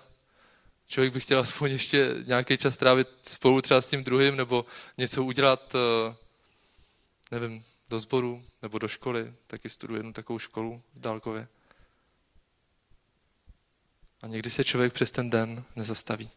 člověk 0.86 1.12
by 1.12 1.20
chtěl 1.20 1.40
aspoň 1.40 1.70
ještě 1.70 2.14
nějaký 2.26 2.58
čas 2.58 2.76
trávit 2.76 3.08
spolu 3.22 3.62
třeba 3.62 3.80
s 3.80 3.86
tím 3.86 4.04
druhým, 4.04 4.36
nebo 4.36 4.66
něco 4.98 5.24
udělat, 5.24 5.74
eh, 5.74 6.14
nevím, 7.30 7.64
do 7.88 7.98
sboru 7.98 8.44
nebo 8.62 8.78
do 8.78 8.88
školy. 8.88 9.34
Taky 9.46 9.68
studuji 9.68 9.98
jednu 9.98 10.12
takovou 10.12 10.38
školu 10.38 10.82
Dálkově. 10.94 11.48
A 14.22 14.26
někdy 14.26 14.50
se 14.50 14.64
člověk 14.64 14.92
přes 14.92 15.10
ten 15.10 15.30
den 15.30 15.64
nezastaví. 15.76 16.30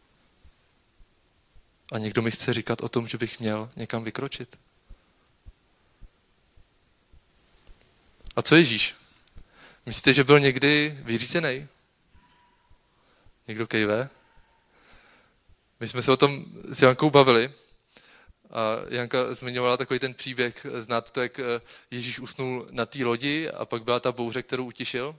A 1.92 1.98
někdo 1.98 2.22
mi 2.22 2.32
chce 2.32 2.54
říkat 2.54 2.82
o 2.82 2.90
tom, 2.90 3.08
že 3.08 3.18
bych 3.18 3.40
měl 3.40 3.70
někam 3.76 4.04
vykročit. 4.04 4.65
A 8.36 8.42
co 8.42 8.56
Ježíš? 8.56 8.96
Myslíte, 9.86 10.14
že 10.14 10.24
byl 10.24 10.40
někdy 10.40 11.00
vyřízený? 11.04 11.68
Někdo 13.48 13.68
kejve? 13.68 14.10
My 15.80 15.88
jsme 15.88 16.02
se 16.02 16.12
o 16.12 16.18
tom 16.18 16.46
s 16.72 16.82
Jankou 16.82 17.10
bavili 17.10 17.54
a 18.52 18.62
Janka 18.90 19.34
zmiňovala 19.34 19.78
takový 19.78 20.00
ten 20.00 20.14
příběh, 20.14 20.66
znáte 20.80 21.12
to, 21.12 21.22
jak 21.22 21.40
eh, 21.40 21.62
Ježíš 21.92 22.20
usnul 22.20 22.68
na 22.72 22.86
té 22.86 23.06
lodi 23.06 23.50
a 23.50 23.66
pak 23.66 23.84
byla 23.84 24.00
ta 24.00 24.12
bouře, 24.12 24.44
kterou 24.44 24.66
utišil. 24.66 25.16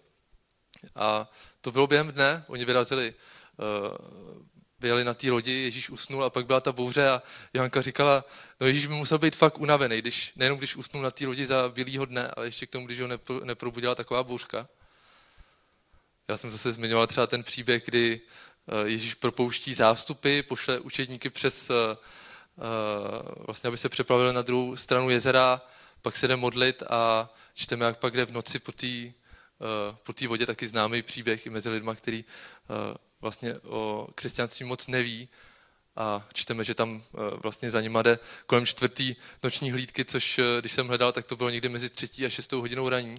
A 0.95 1.31
to 1.61 1.73
bylo 1.73 1.87
během 1.87 2.13
dne, 2.13 2.45
oni 2.49 2.65
vyrazili, 2.65 3.15
uh, 3.59 4.47
vyjeli 4.81 5.05
na 5.05 5.15
té 5.15 5.31
lodi, 5.31 5.53
Ježíš 5.53 5.91
usnul 5.91 6.25
a 6.25 6.31
pak 6.31 6.47
byla 6.47 6.61
ta 6.61 6.73
bouře 6.73 7.09
a 7.09 7.23
Janka 7.53 7.83
říkala, 7.83 8.25
no 8.61 8.67
Ježíš 8.67 8.87
by 8.87 8.95
musel 8.95 9.19
být 9.19 9.37
fakt 9.37 9.59
unavený, 9.59 9.99
když, 9.99 10.33
nejenom 10.37 10.59
když 10.59 10.77
usnul 10.77 11.03
na 11.03 11.11
té 11.11 11.27
lodi 11.27 11.47
za 11.47 11.69
bílýho 11.69 12.05
dne, 12.05 12.31
ale 12.37 12.47
ještě 12.47 12.67
k 12.67 12.71
tomu, 12.71 12.87
když 12.87 13.01
ho 13.01 13.09
neprobudila 13.45 13.95
taková 13.95 14.23
bouřka. 14.23 14.69
Já 16.29 16.37
jsem 16.37 16.51
zase 16.51 16.73
zmiňoval 16.73 17.07
třeba 17.07 17.27
ten 17.27 17.43
příběh, 17.43 17.85
kdy 17.85 18.21
eh, 18.21 18.89
Ježíš 18.89 19.15
propouští 19.15 19.75
zástupy, 19.75 20.43
pošle 20.43 20.81
učedníky 20.81 21.31
přes, 21.31 21.71
eh, 21.71 21.75
eh, 21.77 21.97
vlastně 23.47 23.69
aby 23.69 23.79
se 23.79 23.89
přeplavili 23.89 24.33
na 24.33 24.43
druhou 24.43 24.77
stranu 24.77 25.11
jezera, 25.11 25.61
pak 26.03 26.17
se 26.17 26.29
jde 26.29 26.37
modlit 26.37 26.83
a 26.91 27.35
čteme, 27.55 27.87
jak 27.87 27.99
pak 27.99 28.17
jde 28.17 28.27
v 28.27 28.33
noci 28.33 28.59
po 28.59 28.73
té 28.73 29.13
po 30.03 30.13
té 30.13 30.29
vodě 30.29 30.47
taky 30.47 30.69
známý 30.69 31.03
příběh 31.03 31.47
i 31.47 31.51
mezi 31.51 31.71
lidma, 31.71 31.95
který 31.95 32.25
vlastně 33.21 33.55
o 33.55 34.09
křesťanství 34.15 34.67
moc 34.67 34.87
neví 34.87 35.29
a 35.97 36.29
čteme, 36.33 36.65
že 36.65 36.75
tam 36.75 37.03
vlastně 37.43 37.71
za 37.71 37.81
nima 37.81 38.03
jde 38.03 38.19
kolem 38.47 38.67
čtvrtý 38.67 39.17
noční 39.43 39.71
hlídky, 39.71 40.05
což 40.05 40.41
když 40.61 40.73
jsem 40.73 40.89
hledal, 40.89 41.13
tak 41.13 41.27
to 41.27 41.37
bylo 41.37 41.51
někdy 41.51 41.69
mezi 41.69 41.91
třetí 41.91 42.27
a 42.27 42.31
šestou 42.31 42.61
hodinou 42.61 42.89
raní. 42.89 43.17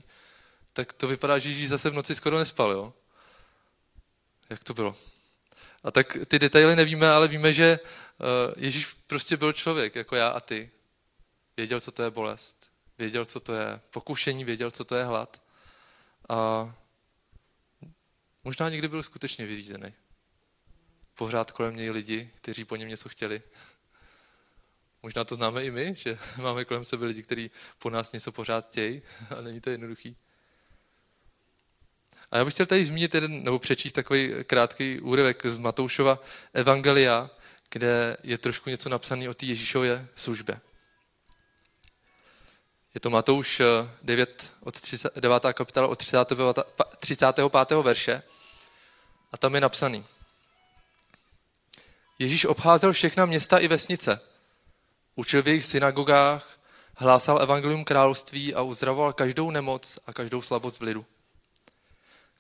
Tak 0.74 0.94
to 0.94 1.08
vypadá, 1.08 1.40
že 1.40 1.50
Ježíš 1.50 1.70
zase 1.70 1.90
v 1.90 1.94
noci 1.94 2.16
skoro 2.16 2.38
nespal, 2.38 2.72
jo? 2.72 2.94
Jak 4.50 4.64
to 4.64 4.74
bylo? 4.74 4.96
A 5.84 5.92
tak 5.92 6.18
ty 6.28 6.40
detaily 6.40 6.76
nevíme, 6.76 7.10
ale 7.10 7.28
víme, 7.28 7.54
že 7.54 7.80
Ježíš 8.58 8.86
prostě 9.08 9.38
byl 9.38 9.54
člověk, 9.54 9.96
jako 9.96 10.16
já 10.16 10.28
a 10.30 10.40
ty. 10.40 10.72
Věděl, 11.58 11.80
co 11.80 11.92
to 11.92 12.04
je 12.04 12.12
bolest. 12.12 12.72
Věděl, 12.98 13.26
co 13.26 13.40
to 13.40 13.54
je 13.54 13.80
pokušení, 13.92 14.44
věděl, 14.44 14.72
co 14.72 14.86
to 14.86 14.96
je 14.96 15.04
hlad. 15.04 15.42
A 16.30 16.74
možná 18.48 18.70
někdy 18.70 18.88
byl 18.88 19.04
skutečně 19.04 19.46
vyřízený. 19.46 19.94
Pořád 21.16 21.52
kolem 21.52 21.76
něj 21.76 21.92
lidi, 21.92 22.32
kteří 22.36 22.66
po 22.66 22.76
něm 22.76 22.90
něco 22.90 23.10
chtěli. 23.10 23.42
Možná 25.04 25.24
to 25.24 25.36
známe 25.36 25.64
i 25.64 25.72
my, 25.72 25.96
že 25.98 26.18
máme 26.42 26.66
kolem 26.66 26.86
sebe 26.86 27.06
lidi, 27.06 27.24
kteří 27.24 27.52
po 27.80 27.90
nás 27.90 28.12
něco 28.12 28.32
pořád 28.32 28.68
chtějí 28.68 29.02
a 29.38 29.42
není 29.42 29.62
to 29.62 29.70
jednoduchý. 29.70 30.16
A 32.32 32.38
já 32.38 32.46
bych 32.46 32.54
chtěl 32.54 32.66
tady 32.66 32.86
zmínit 32.86 33.16
jeden, 33.16 33.44
nebo 33.44 33.60
přečíst 33.60 33.94
takový 33.94 34.34
krátký 34.44 35.00
úryvek 35.00 35.46
z 35.46 35.58
Matoušova 35.58 36.20
Evangelia, 36.54 37.30
kde 37.70 38.18
je 38.24 38.38
trošku 38.38 38.70
něco 38.70 38.90
napsané 38.90 39.30
o 39.30 39.34
té 39.34 39.46
Ježíšově 39.46 40.08
službě. 40.16 40.60
Je 42.94 43.00
to 43.02 43.10
Matouš 43.10 43.62
9, 44.02 44.44
eh, 44.44 44.58
od 44.60 44.82
30, 44.82 45.16
9. 45.20 45.54
kapitola 45.54 45.88
od 45.88 46.00
35. 46.00 46.66
35. 47.00 47.82
verše. 47.82 48.24
A 49.32 49.38
tam 49.38 49.56
je 49.56 49.62
napsaný. 49.62 50.06
Ježíš 52.20 52.46
obcházel 52.46 52.94
všechna 52.94 53.26
města 53.26 53.58
i 53.58 53.68
vesnice. 53.68 54.20
Učil 55.16 55.44
v 55.44 55.48
jejich 55.48 55.66
synagogách, 55.66 56.60
hlásal 56.96 57.42
evangelium 57.42 57.86
království 57.86 58.56
a 58.56 58.62
uzdravoval 58.62 59.14
každou 59.14 59.52
nemoc 59.52 60.00
a 60.08 60.14
každou 60.14 60.42
slabost 60.42 60.80
v 60.80 60.84
lidu. 60.84 61.06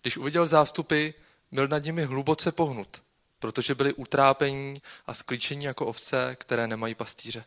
Když 0.02 0.18
uviděl 0.18 0.48
zástupy, 0.48 1.10
byl 1.52 1.68
nad 1.68 1.84
nimi 1.84 2.04
hluboce 2.04 2.52
pohnut, 2.52 3.04
protože 3.40 3.76
byli 3.76 3.94
utrápení 3.94 4.74
a 5.06 5.14
sklíčení 5.14 5.66
jako 5.66 5.86
ovce, 5.86 6.36
které 6.40 6.68
nemají 6.68 6.96
pastýře. 6.96 7.46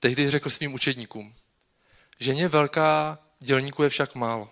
Tehdy 0.00 0.30
řekl 0.30 0.50
svým 0.50 0.74
učedníkům, 0.74 1.34
Ženě 2.18 2.48
velká, 2.48 3.18
dělníků 3.40 3.82
je 3.82 3.88
však 3.88 4.14
málo. 4.14 4.50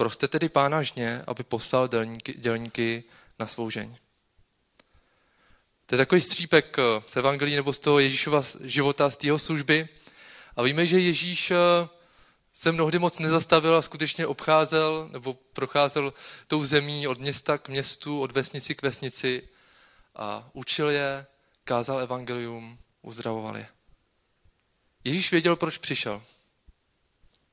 Proste 0.00 0.28
tedy 0.28 0.48
pána 0.48 0.82
žně, 0.82 1.22
aby 1.26 1.44
poslal 1.44 1.88
dělníky, 1.88 2.34
dělníky 2.38 3.04
na 3.38 3.46
svou 3.46 3.70
žeň. 3.70 3.96
To 5.86 5.94
je 5.94 5.96
takový 5.96 6.20
střípek 6.20 6.78
eh, 6.78 6.82
z 7.06 7.16
Evangelii 7.16 7.56
nebo 7.56 7.72
z 7.72 7.78
toho 7.78 7.98
Ježíšova 7.98 8.42
života, 8.60 9.10
z 9.10 9.24
jeho 9.24 9.38
služby. 9.38 9.88
A 10.56 10.62
víme, 10.62 10.86
že 10.86 11.00
Ježíš 11.00 11.50
eh, 11.50 11.56
se 12.52 12.72
mnohdy 12.72 12.98
moc 12.98 13.18
nezastavil 13.18 13.76
a 13.76 13.82
skutečně 13.82 14.26
obcházel 14.26 15.08
nebo 15.12 15.34
procházel 15.34 16.12
tou 16.46 16.64
zemí 16.64 17.08
od 17.08 17.18
města 17.18 17.58
k 17.58 17.68
městu, 17.68 18.20
od 18.20 18.32
vesnici 18.32 18.74
k 18.74 18.82
vesnici 18.82 19.48
a 20.16 20.50
učil 20.52 20.90
je, 20.90 21.26
kázal 21.64 22.00
evangelium, 22.00 22.78
uzdravoval 23.02 23.56
je. 23.56 23.66
Ježíš 25.04 25.30
věděl, 25.30 25.56
proč 25.56 25.78
přišel. 25.78 26.22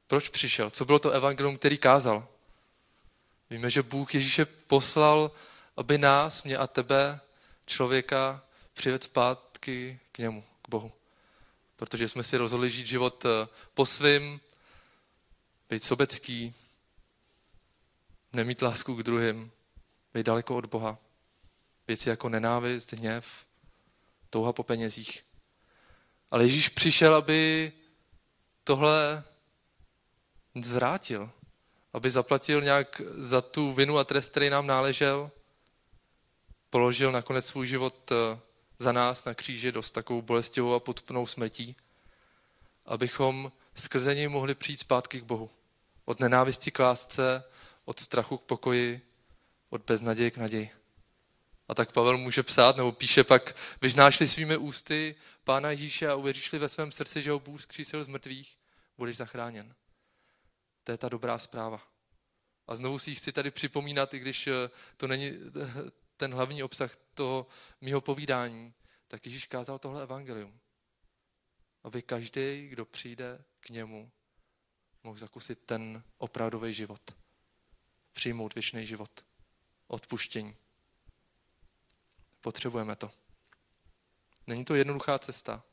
Proč 0.08 0.30
přišel? 0.30 0.70
Co 0.70 0.86
bylo 0.86 1.00
to 1.00 1.12
evangelium, 1.12 1.58
který 1.58 1.78
kázal? 1.78 2.28
Víme, 3.50 3.70
že 3.70 3.84
Bůh 3.84 4.16
Ježíše 4.16 4.46
poslal, 4.46 5.32
aby 5.78 5.98
nás, 5.98 6.44
mě 6.44 6.58
a 6.58 6.68
tebe, 6.68 7.20
člověka, 7.66 8.44
přivedl 8.74 9.04
zpátky 9.04 10.00
k 10.12 10.18
němu, 10.18 10.44
k 10.62 10.70
Bohu. 10.70 10.92
Protože 11.76 12.10
jsme 12.10 12.24
si 12.24 12.38
rozhodli 12.38 12.70
žít 12.70 12.88
život 12.88 13.26
eh, 13.26 13.48
po 13.74 13.86
svým, 13.86 14.42
být 15.70 15.84
sobecký, 15.84 16.54
nemít 18.34 18.62
lásku 18.62 18.96
k 18.96 19.04
druhým, 19.04 19.52
být 20.14 20.26
daleko 20.26 20.56
od 20.56 20.66
Boha. 20.66 20.98
Věci 21.88 22.10
jako 22.10 22.30
nenávist, 22.30 22.94
hněv, 22.94 23.46
touha 24.30 24.54
po 24.54 24.64
penězích. 24.64 25.24
Ale 26.32 26.44
Ježíš 26.44 26.70
přišel, 26.70 27.16
aby 27.16 27.72
tohle 28.64 29.24
zvrátil, 30.62 31.32
aby 31.98 32.12
zaplatil 32.12 32.62
nějak 32.62 33.02
za 33.18 33.42
tu 33.42 33.74
vinu 33.74 33.98
a 33.98 34.04
trest, 34.04 34.30
který 34.32 34.50
nám 34.50 34.68
náležel, 34.68 35.32
položil 36.70 37.12
nakonec 37.12 37.46
svůj 37.46 37.68
život 37.68 38.12
eh, 38.12 38.40
za 38.80 38.92
nás 38.92 39.26
na 39.26 39.34
kříži 39.34 39.72
dost 39.72 39.92
takovou 39.92 40.22
bolestivou 40.22 40.74
a 40.74 40.80
potupnou 40.80 41.26
smrtí, 41.26 41.76
abychom 42.86 43.52
skrze 43.76 44.16
něj 44.16 44.28
mohli 44.28 44.56
přijít 44.56 44.80
zpátky 44.80 45.22
k 45.22 45.24
Bohu. 45.24 45.50
Od 46.06 46.20
nenávisti 46.20 46.72
k 46.72 46.80
lásce, 46.80 47.44
od 47.86 48.00
strachu 48.00 48.38
k 48.38 48.42
pokoji, 48.42 49.02
od 49.70 49.82
beznaděje 49.82 50.32
k 50.32 50.38
naději. 50.38 50.70
A 51.68 51.76
tak 51.76 51.92
Pavel 51.92 52.18
může 52.18 52.44
psát, 52.44 52.78
nebo 52.78 52.92
píše 52.92 53.24
pak, 53.24 53.56
vyžnášli 53.82 54.28
svými 54.28 54.58
ústy 54.58 55.16
Pána 55.44 55.72
Ježíše 55.72 56.08
a 56.08 56.16
uvěříšli 56.16 56.60
ve 56.60 56.70
svém 56.70 56.92
srdci, 56.92 57.22
že 57.22 57.32
ho 57.32 57.40
Bůh 57.40 57.62
zkřísil 57.62 58.04
z 58.04 58.08
mrtvých, 58.08 58.58
budeš 58.98 59.18
zachráněn. 59.18 59.74
To 60.88 60.92
je 60.92 60.98
ta 60.98 61.10
dobrá 61.10 61.40
zpráva. 61.40 61.88
A 62.68 62.76
znovu 62.76 63.00
si 63.00 63.12
ji 63.12 63.16
chci 63.16 63.32
tady 63.32 63.52
připomínat, 63.52 64.14
i 64.14 64.20
když 64.20 64.48
eh, 64.48 64.70
to 64.98 65.08
není 65.08 65.28
eh, 65.28 65.92
ten 66.18 66.34
hlavní 66.34 66.64
obsah 66.64 66.96
toho 67.14 67.48
mého 67.82 68.02
povídání, 68.02 68.74
tak 69.08 69.26
Ježíš 69.26 69.46
kázal 69.46 69.80
tohle 69.80 70.04
evangelium. 70.04 70.60
Aby 71.84 72.02
každý, 72.02 72.68
kdo 72.68 72.86
přijde 72.86 73.44
k 73.60 73.70
němu, 73.70 74.12
mohl 75.04 75.18
zakusit 75.18 75.60
ten 75.66 76.04
opravdový 76.18 76.74
život. 76.74 77.16
Přijmout 78.14 78.56
věčný 78.56 78.86
život. 78.86 79.26
Odpuštění. 79.88 80.56
Potřebujeme 82.42 82.96
to. 82.96 83.12
Není 84.48 84.66
to 84.66 84.76
jednoduchá 84.76 85.20
cesta, 85.20 85.64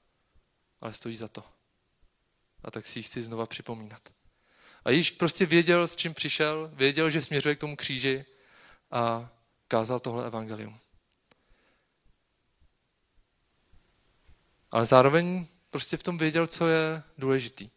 ale 0.81 0.95
stojí 0.95 1.17
za 1.17 1.29
to. 1.29 1.45
A 2.63 2.71
tak 2.71 2.87
si 2.87 2.99
ji 2.99 3.03
chci 3.03 3.23
znova 3.23 3.47
připomínat. 3.47 4.14
A 4.85 4.91
již 4.91 5.11
prostě 5.11 5.47
věděl, 5.47 5.87
s 5.87 5.97
čím 5.97 6.15
přišel, 6.15 6.71
věděl, 6.73 7.11
že 7.11 7.23
směřuje 7.23 7.55
k 7.55 7.61
tomu 7.61 7.77
kříži 7.77 8.25
a 8.91 9.31
kázal 9.69 10.01
tohle 10.01 10.27
evangelium. 10.27 10.79
Ale 14.71 14.87
zároveň 14.87 15.47
prostě 15.71 15.97
v 15.97 16.03
tom 16.03 16.19
věděl, 16.19 16.47
co 16.47 16.69
je 16.69 17.03
důležitý. 17.19 17.71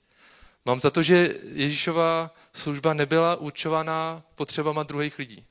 Mám 0.65 0.79
za 0.79 0.91
to, 0.91 1.03
že 1.03 1.35
Ježíšova 1.43 2.35
služba 2.53 2.93
nebyla 2.93 3.35
určovaná 3.35 4.23
potřebama 4.35 4.83
druhých 4.83 5.19
lidí. 5.19 5.45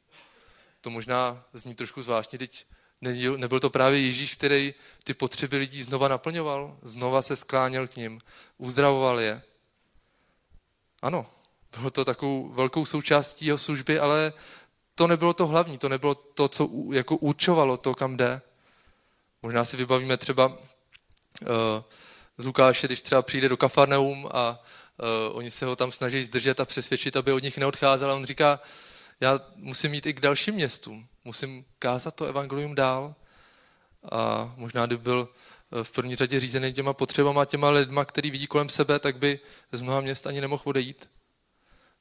To 0.81 0.91
možná 0.91 1.45
zní 1.53 1.75
trošku 1.75 2.03
zvláštně, 2.03 2.39
teď 2.39 2.67
nebyl 3.37 3.61
to 3.61 3.71
právě 3.71 4.01
Ježíš, 4.01 4.35
který 4.35 4.75
ty 5.05 5.15
potřeby 5.15 5.57
lidí 5.57 5.83
znova 5.83 6.09
naplňoval, 6.09 6.79
znova 6.83 7.23
se 7.23 7.37
skláněl 7.37 7.89
k 7.89 7.97
ním, 7.97 8.21
uzdravoval 8.59 9.21
je. 9.21 9.43
Ano, 11.03 11.27
bylo 11.79 11.91
to 11.91 12.05
takovou 12.05 12.49
velkou 12.49 12.85
součástí 12.85 13.47
jeho 13.47 13.59
služby, 13.59 13.99
ale 13.99 14.33
to 14.95 15.07
nebylo 15.07 15.33
to 15.33 15.47
hlavní, 15.47 15.79
to 15.79 15.89
nebylo 15.89 16.15
to, 16.15 16.49
co 16.49 16.71
jako 16.93 17.17
určovalo 17.17 17.77
to, 17.77 17.95
kam 17.95 18.17
jde. 18.17 18.41
Možná 19.43 19.65
si 19.65 19.77
vybavíme 19.77 20.17
třeba 20.17 20.47
uh, 20.47 20.57
z 22.39 22.47
Lukáše, 22.47 22.87
když 22.87 23.03
třeba 23.03 23.23
přijde 23.23 23.49
do 23.49 23.57
Kafarneum 23.57 24.29
a 24.33 24.63
uh, 25.31 25.37
oni 25.37 25.51
se 25.51 25.67
ho 25.67 25.77
tam 25.77 25.93
snaží 25.93 26.23
zdržet 26.23 26.61
a 26.61 26.65
přesvědčit, 26.65 27.17
aby 27.17 27.33
od 27.33 27.43
nich 27.43 27.59
neodcházel. 27.59 28.11
A 28.11 28.15
on 28.15 28.25
říká, 28.25 28.61
já 29.21 29.41
musím 29.57 29.95
jít 29.95 30.07
i 30.07 30.15
k 30.15 30.21
dalším 30.21 30.55
městům, 30.55 31.07
musím 31.25 31.65
kázat 31.79 32.15
to 32.15 32.25
evangelium 32.25 32.75
dál. 32.75 33.15
A 34.13 34.55
možná, 34.57 34.87
kdyby 34.87 35.03
byl 35.03 35.29
eh, 35.29 35.85
v 35.85 35.91
první 35.91 36.17
řadě 36.17 36.41
řízený 36.41 36.73
těma 36.73 36.93
potřebama, 36.93 37.45
těma 37.45 37.71
lidma, 37.71 38.05
který 38.05 38.31
vidí 38.31 38.47
kolem 38.47 38.69
sebe, 38.69 38.99
tak 38.99 39.19
by 39.19 39.41
z 39.73 39.83
mnoha 39.83 40.01
měst 40.01 40.27
ani 40.27 40.41
nemohl 40.41 40.63
odejít. 40.65 41.09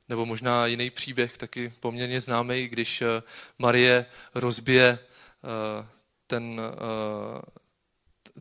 Nebo 0.09 0.25
možná 0.25 0.65
jiný 0.65 0.89
příběh, 0.89 1.38
taky 1.38 1.74
poměrně 1.79 2.21
známý, 2.21 2.67
když 2.67 3.01
eh, 3.01 3.24
Marie 3.59 4.05
rozbije 4.35 5.00
eh, 5.00 5.88
ten, 6.27 6.62
eh, 6.62 7.41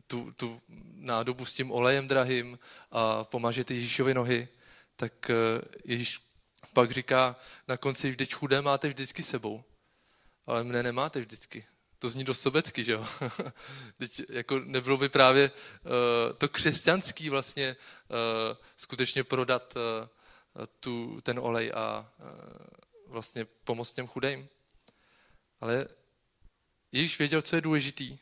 tu, 0.07 0.33
tu 0.37 0.61
nádobu 0.95 1.45
s 1.45 1.53
tím 1.53 1.71
olejem 1.71 2.07
drahým 2.07 2.59
a 2.91 3.23
pomaže 3.23 3.63
ty 3.63 3.73
Ježíšovi 3.73 4.13
nohy, 4.13 4.47
tak 4.95 5.31
Ježíš 5.85 6.21
pak 6.73 6.91
říká 6.91 7.35
na 7.67 7.77
konci, 7.77 8.09
vždyť 8.09 8.33
chudé 8.33 8.61
máte 8.61 8.87
vždycky 8.87 9.23
sebou, 9.23 9.63
ale 10.47 10.63
mne 10.63 10.83
nemáte 10.83 11.19
vždycky. 11.19 11.65
to 11.99 12.09
zní 12.09 12.23
dost 12.23 12.41
sobecky, 12.41 12.85
že 12.85 12.91
jo? 12.91 13.05
Teď 13.97 14.21
jako 14.29 14.59
nebylo 14.59 14.97
by 14.97 15.09
právě 15.09 15.51
uh, 15.51 16.37
to 16.37 16.49
křesťanský 16.49 17.29
vlastně 17.29 17.75
uh, 17.75 18.57
skutečně 18.77 19.23
prodat 19.23 19.73
uh, 19.75 20.07
tu, 20.79 21.21
ten 21.21 21.39
olej 21.39 21.71
a 21.75 22.13
uh, 22.19 22.27
vlastně 23.07 23.45
pomoct 23.45 23.93
těm 23.93 24.07
chudým. 24.07 24.49
Ale 25.61 25.87
Ježíš 26.95 27.19
věděl, 27.19 27.41
co 27.41 27.55
je 27.55 27.61
důležitý, 27.61 28.19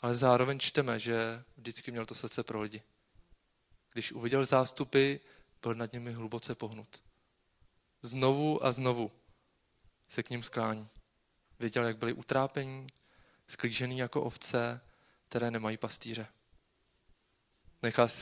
ale 0.00 0.14
zároveň 0.14 0.58
čteme, 0.58 1.00
že 1.00 1.44
vždycky 1.56 1.90
měl 1.90 2.06
to 2.06 2.14
srdce 2.14 2.42
pro 2.42 2.60
lidi. 2.60 2.82
Když 3.92 4.12
uviděl 4.12 4.44
zástupy, 4.44 5.16
byl 5.62 5.74
nad 5.74 5.92
nimi 5.92 6.12
hluboce 6.12 6.54
pohnut. 6.54 7.02
Znovu 8.02 8.64
a 8.64 8.72
znovu 8.72 9.12
se 10.08 10.22
k 10.22 10.30
ním 10.30 10.42
sklání. 10.42 10.88
Věděl, 11.58 11.84
jak 11.84 11.96
byli 11.96 12.12
utrápení, 12.12 12.86
sklížený 13.48 13.98
jako 13.98 14.22
ovce, 14.22 14.80
které 15.28 15.50
nemají 15.50 15.76
pastýře. 15.76 16.26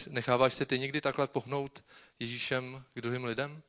Necháváš 0.09 0.54
se 0.54 0.66
ty 0.66 0.78
někdy 0.78 1.00
takhle 1.00 1.26
pohnout 1.26 1.85
Ježíšem 2.18 2.85
k 2.94 3.00
druhým 3.00 3.25
lidem? 3.25 3.62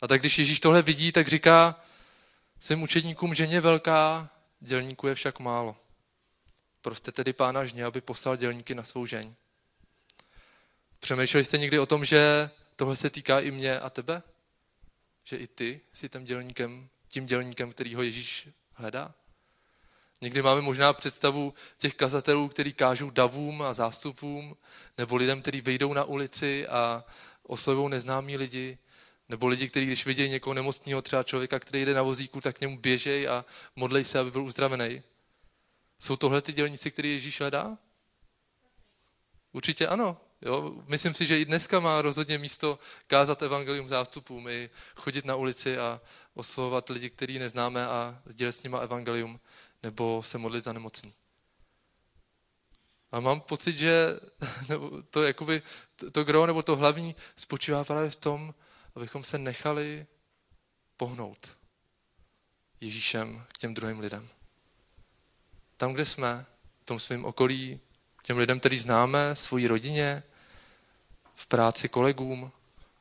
A 0.00 0.08
tak 0.08 0.20
když 0.20 0.38
Ježíš 0.38 0.60
tohle 0.60 0.82
vidí, 0.82 1.12
tak 1.12 1.28
říká 1.28 1.84
svým 2.60 2.82
učedníkům, 2.82 3.34
že 3.34 3.44
je 3.44 3.60
velká, 3.60 4.30
dělníků 4.60 5.06
je 5.06 5.14
však 5.14 5.38
málo. 5.38 5.76
Proste 6.82 7.12
tedy 7.12 7.32
pána 7.32 7.64
žně, 7.64 7.84
aby 7.84 8.00
poslal 8.00 8.36
dělníky 8.36 8.74
na 8.74 8.84
svou 8.84 9.06
žeň. 9.06 9.34
Přemýšleli 11.00 11.44
jste 11.44 11.58
někdy 11.58 11.78
o 11.78 11.86
tom, 11.86 12.04
že 12.04 12.50
tohle 12.76 12.96
se 12.96 13.10
týká 13.10 13.40
i 13.40 13.50
mě 13.50 13.80
a 13.80 13.90
tebe? 13.90 14.22
Že 15.24 15.36
i 15.36 15.46
ty 15.46 15.80
jsi 15.92 16.08
tím 16.08 16.24
dělníkem, 16.24 16.88
tím 17.08 17.26
dělníkem, 17.26 17.72
který 17.72 17.94
ho 17.94 18.02
Ježíš 18.02 18.48
hledá? 18.74 19.14
Někdy 20.20 20.42
máme 20.42 20.60
možná 20.60 20.92
představu 20.92 21.54
těch 21.78 21.94
kazatelů, 21.94 22.48
kteří 22.48 22.72
kážou 22.72 23.10
davům 23.10 23.62
a 23.62 23.72
zástupům, 23.72 24.56
nebo 24.98 25.16
lidem, 25.16 25.42
kteří 25.42 25.60
vejdou 25.60 25.92
na 25.92 26.04
ulici 26.04 26.66
a 26.66 27.04
oslovují 27.42 27.90
neznámí 27.90 28.36
lidi, 28.36 28.78
nebo 29.28 29.46
lidi, 29.46 29.68
kteří 29.68 29.86
když 29.86 30.06
vidí 30.06 30.28
někoho 30.28 30.54
nemocného, 30.54 31.02
třeba 31.02 31.22
člověka, 31.22 31.58
který 31.58 31.84
jde 31.84 31.94
na 31.94 32.02
vozíku, 32.02 32.40
tak 32.40 32.56
k 32.56 32.60
němu 32.60 32.78
běžej 32.78 33.28
a 33.28 33.44
modlej 33.76 34.04
se, 34.04 34.18
aby 34.18 34.30
byl 34.30 34.42
uzdravený. 34.42 35.02
Jsou 35.98 36.16
tohle 36.16 36.42
ty 36.42 36.52
dělníci, 36.52 36.90
který 36.90 37.12
Ježíš 37.12 37.40
hledá? 37.40 37.78
Určitě 39.52 39.86
ano. 39.86 40.16
Jo? 40.42 40.72
Myslím 40.86 41.14
si, 41.14 41.26
že 41.26 41.40
i 41.40 41.44
dneska 41.44 41.80
má 41.80 42.02
rozhodně 42.02 42.38
místo 42.38 42.78
kázat 43.06 43.42
evangelium 43.42 43.88
zástupům, 43.88 44.48
i 44.48 44.70
chodit 44.96 45.24
na 45.24 45.36
ulici 45.36 45.78
a 45.78 46.00
oslovovat 46.34 46.88
lidi, 46.88 47.10
který 47.10 47.38
neznáme 47.38 47.86
a 47.86 48.22
sdělit 48.26 48.52
s 48.52 48.62
nimi 48.62 48.76
evangelium, 48.82 49.40
nebo 49.82 50.22
se 50.22 50.38
modlit 50.38 50.64
za 50.64 50.72
nemocný. 50.72 51.12
A 53.12 53.20
mám 53.20 53.40
pocit, 53.40 53.78
že 53.78 54.06
to, 55.10 55.22
jakoby, 55.22 55.62
to, 56.12 56.24
gro, 56.24 56.46
nebo 56.46 56.62
to 56.62 56.76
hlavní 56.76 57.16
spočívá 57.36 57.84
právě 57.84 58.10
v 58.10 58.16
tom, 58.16 58.54
abychom 58.94 59.24
se 59.24 59.38
nechali 59.38 60.06
pohnout 60.96 61.56
Ježíšem 62.80 63.44
k 63.48 63.58
těm 63.58 63.74
druhým 63.74 64.00
lidem. 64.00 64.28
Tam, 65.76 65.92
kde 65.92 66.06
jsme, 66.06 66.46
v 66.80 66.84
tom 66.84 67.00
svém 67.00 67.24
okolí, 67.24 67.80
těm 68.22 68.38
lidem, 68.38 68.60
který 68.60 68.78
známe, 68.78 69.34
svojí 69.34 69.66
rodině, 69.66 70.22
v 71.34 71.46
práci 71.46 71.88
kolegům, 71.88 72.52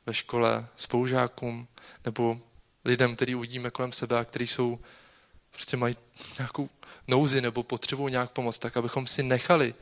ve 0.05 0.13
škole 0.13 0.67
spolužákům, 0.75 1.67
nebo 2.05 2.41
lidem, 2.85 3.15
který 3.15 3.35
uvidíme 3.35 3.71
kolem 3.71 3.91
sebe 3.91 4.19
a 4.19 4.25
kteří 4.25 4.47
jsou, 4.47 4.79
prostě 5.59 5.77
mají 5.77 5.95
nějakou 6.37 6.69
nouzi 7.07 7.41
nebo 7.41 7.63
potřebují 7.63 8.11
nějak 8.11 8.31
pomoct, 8.31 8.59
tak 8.59 8.77
abychom 8.77 9.07
si 9.07 9.23
nechali 9.23 9.75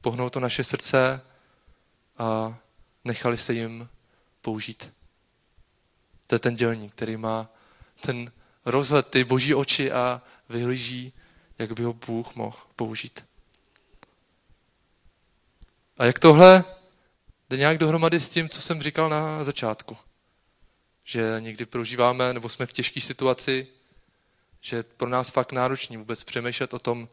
pohnout 0.00 0.32
to 0.32 0.40
naše 0.40 0.64
srdce 0.64 1.20
a 2.18 2.58
nechali 3.04 3.38
se 3.38 3.54
jim 3.54 3.88
použít. 4.40 4.92
To 6.26 6.34
je 6.34 6.38
ten 6.38 6.56
dělník, 6.56 6.92
který 6.92 7.16
má 7.16 7.48
ten 8.00 8.32
rozhled, 8.64 9.08
ty 9.08 9.24
boží 9.24 9.54
oči 9.54 9.92
a 9.92 10.22
vyhlíží, 10.48 11.12
jak 11.58 11.72
by 11.72 11.82
ho 11.82 11.92
Bůh 11.92 12.34
mohl 12.34 12.58
použít. 12.76 13.24
A 15.98 16.04
jak 16.04 16.18
tohle 16.18 16.64
jde 17.50 17.56
nějak 17.56 17.78
dohromady 17.78 18.20
s 18.20 18.28
tím, 18.28 18.48
co 18.48 18.60
jsem 18.60 18.82
říkal 18.82 19.08
na 19.08 19.44
začátku. 19.44 19.96
Že 21.04 21.36
někdy 21.38 21.66
prožíváme, 21.66 22.32
nebo 22.32 22.48
jsme 22.48 22.66
v 22.66 22.72
těžké 22.72 23.00
situaci, 23.00 23.73
že 24.64 24.76
je 24.76 24.82
pro 24.82 25.08
nás 25.08 25.30
fakt 25.30 25.52
náročný 25.52 25.96
vůbec 25.96 26.24
přemýšlet 26.24 26.74
o 26.74 26.78
tom, 26.78 27.08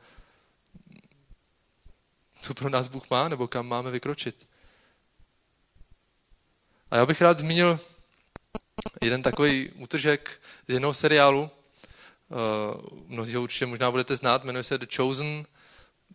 co 2.42 2.54
pro 2.54 2.70
nás 2.70 2.88
Bůh 2.88 3.10
má, 3.10 3.30
nebo 3.30 3.48
kam 3.48 3.68
máme 3.68 3.92
vykročit. 3.92 4.48
A 6.92 6.98
já 6.98 7.06
bych 7.06 7.22
rád 7.22 7.40
zmínil 7.40 7.80
jeden 9.02 9.24
takový 9.24 9.70
útržek 9.70 10.42
z 10.68 10.74
jednoho 10.74 10.94
seriálu, 10.94 11.42
uh, 11.42 13.00
mnozí 13.08 13.36
ho 13.36 13.44
určitě 13.44 13.66
možná 13.66 13.92
budete 13.92 14.16
znát, 14.16 14.44
jmenuje 14.44 14.64
se 14.64 14.78
The 14.78 14.96
Chosen, 14.96 15.46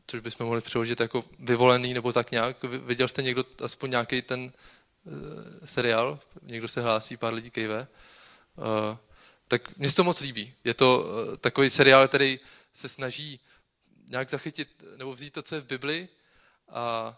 což 0.06 0.20
bychom 0.20 0.46
mohli 0.46 0.60
přeložit 0.60 1.00
jako 1.00 1.24
vyvolený 1.38 1.94
nebo 1.94 2.12
tak 2.12 2.30
nějak. 2.30 2.62
Viděl 2.62 3.08
jste 3.08 3.22
někdo 3.22 3.44
aspoň 3.64 3.90
nějaký 3.90 4.22
ten 4.22 4.40
uh, 4.40 4.52
seriál? 5.64 6.18
Někdo 6.42 6.68
se 6.68 6.80
hlásí, 6.80 7.16
pár 7.16 7.34
lidí 7.34 7.50
kejve. 7.50 7.86
Tak 9.48 9.76
mně 9.76 9.90
se 9.90 9.96
to 9.96 10.04
moc 10.04 10.20
líbí. 10.20 10.54
Je 10.64 10.74
to 10.74 11.00
uh, 11.00 11.36
takový 11.36 11.70
seriál, 11.70 12.08
který 12.08 12.40
se 12.72 12.88
snaží 12.88 13.40
nějak 14.10 14.30
zachytit 14.30 14.82
nebo 14.96 15.12
vzít 15.12 15.32
to, 15.32 15.42
co 15.42 15.54
je 15.54 15.60
v 15.60 15.66
Bibli 15.66 16.08
a 16.68 17.16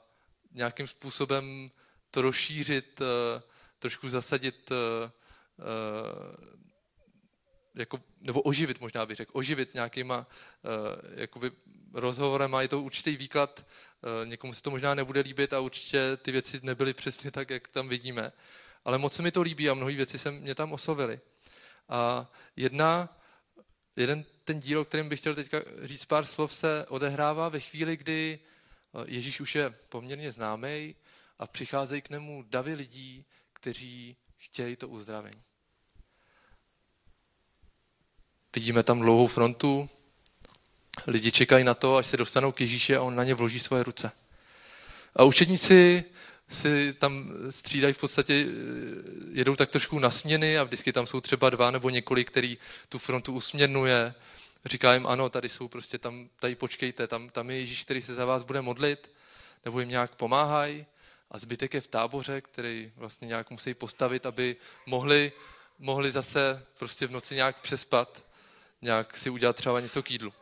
nějakým 0.52 0.86
způsobem 0.86 1.68
to 2.10 2.22
rozšířit, 2.22 3.00
uh, 3.00 3.06
trošku 3.78 4.08
zasadit 4.08 4.70
uh, 4.70 4.76
jako, 7.74 8.00
nebo 8.20 8.42
oživit 8.42 8.80
možná 8.80 9.06
bych 9.06 9.16
řekl, 9.16 9.32
oživit 9.34 9.74
nějakýma 9.74 10.26
jakoby 11.14 11.50
rozhovorem 11.92 12.54
a 12.54 12.62
je 12.62 12.68
to 12.68 12.80
určitý 12.80 13.16
výklad, 13.16 13.66
někomu 14.24 14.54
se 14.54 14.62
to 14.62 14.70
možná 14.70 14.94
nebude 14.94 15.20
líbit 15.20 15.52
a 15.52 15.60
určitě 15.60 16.16
ty 16.16 16.32
věci 16.32 16.60
nebyly 16.62 16.94
přesně 16.94 17.30
tak, 17.30 17.50
jak 17.50 17.68
tam 17.68 17.88
vidíme. 17.88 18.32
Ale 18.84 18.98
moc 18.98 19.12
se 19.12 19.22
mi 19.22 19.32
to 19.32 19.42
líbí 19.42 19.70
a 19.70 19.74
mnohé 19.74 19.94
věci 19.94 20.18
se 20.18 20.30
mě 20.30 20.54
tam 20.54 20.72
oslovily. 20.72 21.20
A 21.88 22.32
jedna, 22.56 23.18
jeden 23.96 24.24
ten 24.44 24.60
díl, 24.60 24.80
o 24.80 24.84
kterém 24.84 25.08
bych 25.08 25.20
chtěl 25.20 25.34
teďka 25.34 25.58
říct 25.82 26.04
pár 26.04 26.26
slov, 26.26 26.52
se 26.52 26.86
odehrává 26.88 27.48
ve 27.48 27.60
chvíli, 27.60 27.96
kdy 27.96 28.38
Ježíš 29.04 29.40
už 29.40 29.54
je 29.54 29.70
poměrně 29.70 30.30
známý 30.30 30.94
a 31.38 31.46
přicházejí 31.46 32.02
k 32.02 32.10
němu 32.10 32.44
davy 32.48 32.74
lidí, 32.74 33.24
kteří 33.52 34.16
chtějí 34.36 34.76
to 34.76 34.88
uzdravení. 34.88 35.42
Vidíme 38.54 38.82
tam 38.82 39.00
dlouhou 39.00 39.26
frontu, 39.26 39.90
lidi 41.06 41.32
čekají 41.32 41.64
na 41.64 41.74
to, 41.74 41.96
až 41.96 42.06
se 42.06 42.16
dostanou 42.16 42.52
k 42.52 42.60
Ježíši 42.60 42.96
a 42.96 43.02
on 43.02 43.14
na 43.14 43.24
ně 43.24 43.34
vloží 43.34 43.60
svoje 43.60 43.82
ruce. 43.82 44.10
A 45.16 45.24
učedníci 45.24 46.04
si 46.48 46.92
tam 46.92 47.30
střídají 47.50 47.94
v 47.94 47.98
podstatě, 47.98 48.46
jedou 49.32 49.56
tak 49.56 49.70
trošku 49.70 49.98
na 49.98 50.10
směny 50.10 50.58
a 50.58 50.64
vždycky 50.64 50.92
tam 50.92 51.06
jsou 51.06 51.20
třeba 51.20 51.50
dva 51.50 51.70
nebo 51.70 51.90
několik, 51.90 52.30
který 52.30 52.58
tu 52.88 52.98
frontu 52.98 53.32
usměrnuje. 53.32 54.14
Říká 54.64 54.94
jim, 54.94 55.06
ano, 55.06 55.28
tady 55.28 55.48
jsou 55.48 55.68
prostě, 55.68 55.98
tam, 55.98 56.28
tady 56.40 56.54
počkejte, 56.54 57.06
tam, 57.06 57.28
tam 57.28 57.50
je 57.50 57.58
Ježíš, 57.58 57.84
který 57.84 58.02
se 58.02 58.14
za 58.14 58.24
vás 58.24 58.44
bude 58.44 58.62
modlit, 58.62 59.12
nebo 59.64 59.80
jim 59.80 59.88
nějak 59.88 60.14
pomáhají. 60.14 60.86
A 61.30 61.38
zbytek 61.38 61.74
je 61.74 61.80
v 61.80 61.86
táboře, 61.86 62.40
který 62.40 62.92
vlastně 62.96 63.28
nějak 63.28 63.50
musí 63.50 63.74
postavit, 63.74 64.26
aby 64.26 64.56
mohli, 64.86 65.32
mohli 65.78 66.10
zase 66.10 66.62
prostě 66.78 67.06
v 67.06 67.10
noci 67.10 67.34
nějak 67.34 67.60
přespat 67.60 68.24
nějak 68.82 69.16
si 69.16 69.30
udělat 69.30 69.56
třeba 69.56 69.80
něco 69.80 70.02
k 70.02 70.10
jídlu. 70.10 70.32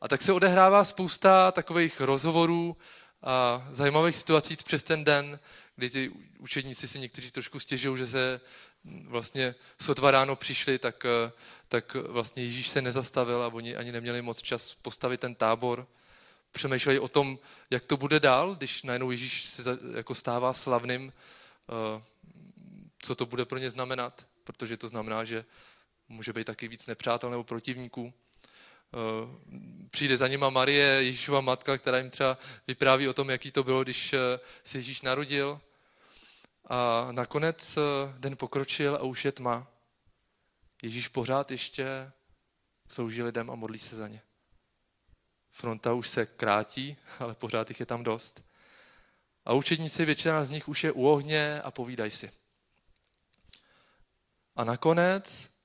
A 0.00 0.08
tak 0.08 0.22
se 0.22 0.32
odehrává 0.32 0.84
spousta 0.84 1.52
takových 1.52 2.00
rozhovorů 2.00 2.76
a 3.26 3.68
zajímavých 3.70 4.16
situací 4.16 4.56
přes 4.56 4.82
ten 4.82 5.04
den, 5.04 5.38
kdy 5.76 5.90
ty 5.90 6.10
učedníci 6.38 6.88
si 6.88 6.98
někteří 6.98 7.30
trošku 7.30 7.60
stěžují, 7.60 7.98
že 7.98 8.06
se 8.06 8.40
vlastně 8.84 9.54
sotva 9.80 10.10
ráno 10.10 10.36
přišli, 10.36 10.78
tak, 10.78 11.06
tak 11.68 11.94
vlastně 11.94 12.42
Ježíš 12.42 12.68
se 12.68 12.82
nezastavil 12.82 13.42
a 13.42 13.48
oni 13.48 13.76
ani 13.76 13.92
neměli 13.92 14.22
moc 14.22 14.42
čas 14.42 14.74
postavit 14.74 15.20
ten 15.20 15.34
tábor. 15.34 15.86
Přemýšleli 16.52 16.98
o 16.98 17.08
tom, 17.08 17.38
jak 17.70 17.84
to 17.84 17.96
bude 17.96 18.20
dál, 18.20 18.54
když 18.54 18.82
najednou 18.82 19.10
Ježíš 19.10 19.44
se 19.44 19.62
jako 19.96 20.14
stává 20.14 20.52
slavným, 20.52 21.12
eh, 21.12 22.02
co 22.98 23.14
to 23.14 23.26
bude 23.26 23.44
pro 23.44 23.58
ně 23.58 23.70
znamenat, 23.70 24.26
protože 24.44 24.76
to 24.76 24.88
znamená, 24.88 25.24
že 25.24 25.44
může 26.08 26.32
být 26.32 26.44
taky 26.44 26.68
víc 26.68 26.86
nepřátel 26.86 27.30
nebo 27.30 27.44
protivníků. 27.44 28.12
Eh, 28.96 29.88
přijde 29.90 30.16
za 30.16 30.28
nima 30.28 30.50
Marie, 30.50 30.86
Ježíšova 30.86 31.40
matka, 31.40 31.78
která 31.78 31.98
jim 31.98 32.10
třeba 32.10 32.38
vypráví 32.66 33.08
o 33.08 33.12
tom, 33.12 33.30
jaký 33.30 33.50
to 33.50 33.64
bylo, 33.64 33.82
když 33.82 34.12
eh, 34.12 34.18
se 34.64 34.78
Ježíš 34.78 35.02
narodil. 35.02 35.60
A 36.64 37.08
nakonec 37.10 37.76
eh, 37.76 37.80
den 38.18 38.36
pokročil 38.36 38.94
a 38.94 39.02
už 39.02 39.24
je 39.24 39.32
tma. 39.32 39.66
Ježíš 40.82 41.08
pořád 41.08 41.50
ještě 41.50 42.12
slouží 42.88 43.22
lidem 43.22 43.50
a 43.50 43.54
modlí 43.54 43.78
se 43.78 43.96
za 43.96 44.08
ně. 44.08 44.22
Fronta 45.50 45.92
už 45.92 46.08
se 46.08 46.26
krátí, 46.26 46.96
ale 47.18 47.34
pořád 47.34 47.70
jich 47.70 47.80
je 47.80 47.86
tam 47.86 48.04
dost. 48.04 48.42
A 49.44 49.52
učedníci, 49.52 50.04
většina 50.04 50.44
z 50.44 50.50
nich 50.50 50.68
už 50.68 50.84
je 50.84 50.92
u 50.92 51.06
ohně 51.06 51.62
a 51.62 51.70
povídají 51.70 52.10
si. 52.10 52.30
A 54.56 54.64
nakonec 54.64 55.55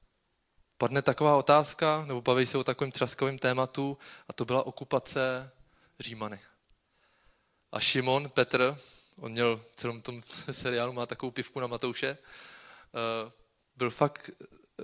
padne 0.82 1.02
taková 1.02 1.38
otázka, 1.38 2.06
nebo 2.08 2.22
baví 2.22 2.46
se 2.46 2.58
o 2.58 2.64
takovém 2.64 2.92
třaskovém 2.92 3.38
tématu, 3.38 3.98
a 4.28 4.34
to 4.34 4.46
byla 4.46 4.64
okupace 4.64 5.52
Římany. 6.00 6.40
A 7.72 7.80
Šimon, 7.80 8.30
Petr, 8.30 8.78
on 9.18 9.32
měl 9.32 9.58
v 9.72 9.76
celém 9.76 10.02
tom 10.02 10.22
seriálu, 10.52 10.94
má 10.94 11.06
takovou 11.06 11.32
pivku 11.32 11.60
na 11.60 11.68
Matouše, 11.68 12.08
eh, 12.08 13.32
byl 13.76 13.90
fakt, 13.90 14.30
eh, 14.30 14.84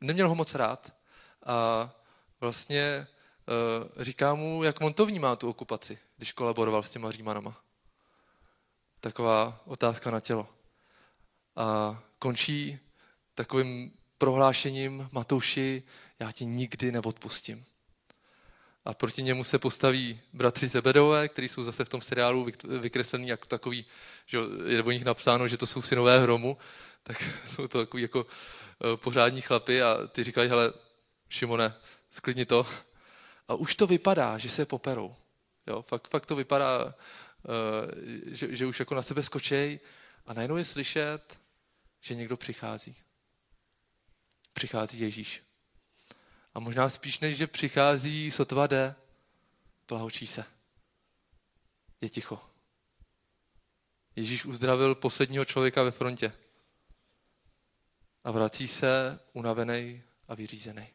neměl 0.00 0.28
ho 0.28 0.34
moc 0.34 0.54
rád 0.54 0.92
a 1.46 1.90
vlastně 2.40 2.82
eh, 2.82 4.04
říká 4.04 4.34
mu, 4.34 4.64
jak 4.64 4.80
on 4.80 4.94
to 4.94 5.06
vnímá, 5.06 5.36
tu 5.36 5.48
okupaci, 5.48 5.98
když 6.16 6.32
kolaboroval 6.32 6.82
s 6.82 6.90
těma 6.90 7.10
Římanama. 7.10 7.60
Taková 9.00 9.60
otázka 9.64 10.10
na 10.10 10.20
tělo. 10.20 10.48
A 11.56 11.98
končí 12.18 12.78
takovým 13.34 14.03
prohlášením 14.24 15.08
Matouši, 15.12 15.82
já 16.20 16.32
ti 16.32 16.44
nikdy 16.44 16.92
neodpustím. 16.92 17.64
A 18.84 18.94
proti 18.94 19.22
němu 19.22 19.44
se 19.44 19.58
postaví 19.58 20.20
bratři 20.32 20.66
Zebedové, 20.66 21.28
kteří 21.28 21.48
jsou 21.48 21.64
zase 21.64 21.84
v 21.84 21.88
tom 21.88 22.00
seriálu 22.00 22.46
vykreslení 22.80 23.28
jako 23.28 23.46
takový, 23.46 23.86
že 24.26 24.38
je 24.66 24.82
o 24.82 24.90
nich 24.90 25.04
napsáno, 25.04 25.48
že 25.48 25.56
to 25.56 25.66
jsou 25.66 25.82
synové 25.82 26.20
hromu, 26.20 26.56
tak 27.02 27.24
jsou 27.54 27.68
to 27.68 27.78
takový 27.78 28.02
jako 28.02 28.26
eh, 28.26 28.96
pořádní 28.96 29.40
chlapy 29.40 29.82
a 29.82 30.06
ty 30.06 30.24
říkají, 30.24 30.48
hele, 30.48 30.72
Šimone, 31.28 31.74
sklidni 32.10 32.46
to. 32.46 32.66
A 33.48 33.54
už 33.54 33.74
to 33.74 33.86
vypadá, 33.86 34.38
že 34.38 34.50
se 34.50 34.66
poperou. 34.66 35.14
Jo, 35.66 35.82
fakt, 35.82 36.08
fakt 36.08 36.26
to 36.26 36.36
vypadá, 36.36 36.94
eh, 36.94 38.34
že, 38.34 38.56
že 38.56 38.66
už 38.66 38.80
jako 38.80 38.94
na 38.94 39.02
sebe 39.02 39.22
skočej 39.22 39.80
a 40.26 40.34
najednou 40.34 40.56
je 40.56 40.64
slyšet, 40.64 41.38
že 42.00 42.14
někdo 42.14 42.36
přichází. 42.36 42.96
Přichází 44.54 45.00
Ježíš. 45.00 45.42
A 46.54 46.60
možná 46.60 46.88
spíš 46.88 47.20
než, 47.20 47.36
že 47.36 47.46
přichází, 47.46 48.30
sotva 48.30 48.66
jde, 48.66 48.94
plahočí 49.86 50.26
se. 50.26 50.44
Je 52.00 52.08
ticho. 52.08 52.40
Ježíš 54.16 54.44
uzdravil 54.44 54.94
posledního 54.94 55.44
člověka 55.44 55.82
ve 55.82 55.90
frontě. 55.90 56.32
A 58.24 58.30
vrací 58.30 58.68
se 58.68 59.20
unavený 59.32 60.02
a 60.28 60.34
vyřízený. 60.34 60.88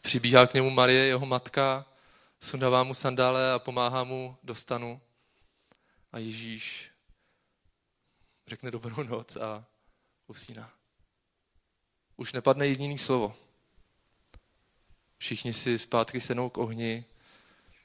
Přibíhá 0.00 0.46
k 0.46 0.54
němu 0.54 0.70
Marie, 0.70 1.06
jeho 1.06 1.26
matka, 1.26 1.86
sundává 2.40 2.84
mu 2.84 2.94
sandále 2.94 3.52
a 3.52 3.58
pomáhá 3.58 4.04
mu 4.04 4.38
do 4.42 4.54
stanu. 4.54 5.00
A 6.12 6.18
Ježíš 6.18 6.90
řekne 8.46 8.70
dobrou 8.70 9.02
noc 9.02 9.36
a 9.36 9.66
usíná. 10.26 10.75
Už 12.16 12.32
nepadne 12.32 12.66
jediný 12.66 12.98
slovo. 12.98 13.34
Všichni 15.18 15.52
si 15.52 15.78
zpátky 15.78 16.20
senou 16.20 16.50
k 16.50 16.58
ohni 16.58 17.04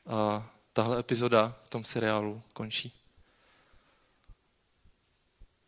a 0.06 0.50
tahle 0.74 1.00
epizoda 1.00 1.60
v 1.64 1.70
tom 1.70 1.84
seriálu 1.84 2.42
končí. 2.54 2.94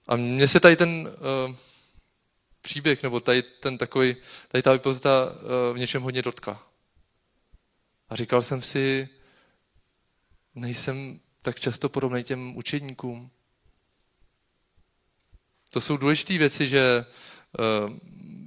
A 0.07 0.15
mně 0.15 0.47
se 0.47 0.59
tady 0.59 0.75
ten 0.75 0.89
uh, 0.89 1.55
příběh, 2.61 3.03
nebo 3.03 3.19
tady 3.19 3.43
ten 3.43 3.77
takový, 3.77 4.15
tady 4.47 4.63
ta 4.63 4.73
epizoda 4.73 5.25
uh, 5.25 5.35
v 5.73 5.77
něčem 5.77 6.01
hodně 6.01 6.21
dotkla. 6.21 6.67
A 8.09 8.15
říkal 8.15 8.41
jsem 8.41 8.61
si, 8.61 9.09
nejsem 10.55 11.19
tak 11.41 11.59
často 11.59 11.89
podobný 11.89 12.23
těm 12.23 12.57
učedníkům. 12.57 13.31
To 15.71 15.81
jsou 15.81 15.97
důležité 15.97 16.37
věci, 16.37 16.67
že 16.67 17.05
uh, 17.59 17.97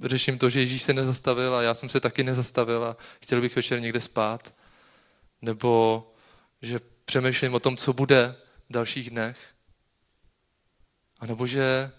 řeším 0.03 0.37
to, 0.37 0.49
že 0.49 0.59
Ježíš 0.59 0.83
se 0.83 0.93
nezastavil 0.93 1.55
a 1.55 1.61
já 1.61 1.73
jsem 1.73 1.89
se 1.89 1.99
taky 1.99 2.23
nezastavil 2.23 2.85
a 2.85 2.97
chtěl 3.21 3.41
bych 3.41 3.55
večer 3.55 3.81
někde 3.81 4.01
spát. 4.01 4.55
Nebo 5.41 6.03
že 6.61 6.79
přemýšlím 7.05 7.53
o 7.53 7.59
tom, 7.59 7.77
co 7.77 7.93
bude 7.93 8.35
v 8.69 8.73
dalších 8.73 9.09
dnech. 9.09 9.53
A 11.19 11.25
nebo 11.25 11.47
že 11.47 11.91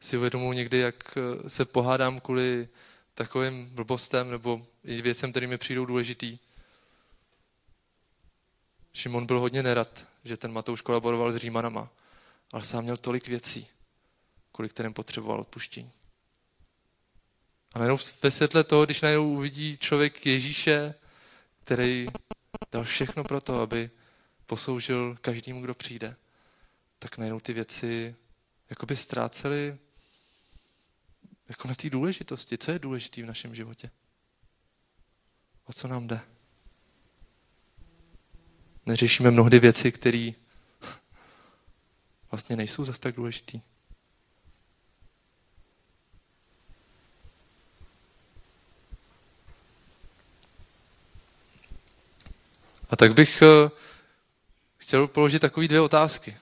si 0.00 0.16
uvědomuji 0.16 0.52
někdy, 0.52 0.78
jak 0.78 1.18
se 1.46 1.64
pohádám 1.64 2.20
kvůli 2.20 2.68
takovým 3.14 3.70
blbostem 3.70 4.30
nebo 4.30 4.66
i 4.84 5.02
věcem, 5.02 5.30
které 5.30 5.46
mi 5.46 5.58
přijdou 5.58 5.84
důležitý. 5.84 6.38
Šimon 8.94 9.26
byl 9.26 9.40
hodně 9.40 9.62
nerad, 9.62 10.06
že 10.24 10.36
ten 10.36 10.52
Matouš 10.52 10.80
kolaboroval 10.80 11.32
s 11.32 11.36
Římanama, 11.36 11.88
ale 12.52 12.62
sám 12.62 12.84
měl 12.84 12.96
tolik 12.96 13.28
věcí, 13.28 13.66
kvůli 14.52 14.68
kterým 14.68 14.92
potřeboval 14.94 15.40
odpuštění. 15.40 15.92
A 17.74 17.78
najednou 17.78 17.98
ve 18.22 18.30
světle 18.30 18.64
toho, 18.64 18.84
když 18.84 19.00
najednou 19.00 19.32
uvidí 19.32 19.76
člověk 19.76 20.26
Ježíše, 20.26 20.94
který 21.64 22.06
dal 22.72 22.84
všechno 22.84 23.24
pro 23.24 23.40
to, 23.40 23.60
aby 23.60 23.90
posloužil 24.46 25.16
každému, 25.20 25.62
kdo 25.62 25.74
přijde, 25.74 26.16
tak 26.98 27.18
najednou 27.18 27.40
ty 27.40 27.52
věci 27.52 28.16
jakoby 28.70 28.96
ztrácely 28.96 29.78
jako 31.48 31.68
na 31.68 31.74
té 31.74 31.90
důležitosti. 31.90 32.58
Co 32.58 32.70
je 32.70 32.78
důležité 32.78 33.22
v 33.22 33.26
našem 33.26 33.54
životě? 33.54 33.90
O 35.64 35.72
co 35.72 35.88
nám 35.88 36.06
jde? 36.06 36.20
Neřešíme 38.86 39.30
mnohdy 39.30 39.60
věci, 39.60 39.92
které 39.92 40.30
vlastně 42.30 42.56
nejsou 42.56 42.84
zase 42.84 43.00
tak 43.00 43.16
důležitý. 43.16 43.60
A 52.92 52.96
tak 52.96 53.14
bych 53.14 53.42
eh, 53.42 53.70
chtěl 54.76 55.06
položit 55.06 55.38
takové 55.38 55.68
dvě 55.68 55.80
otázky. 55.80 56.36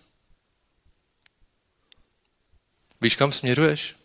Víš, 3.00 3.16
kam 3.16 3.32
směřuješ? 3.32 3.96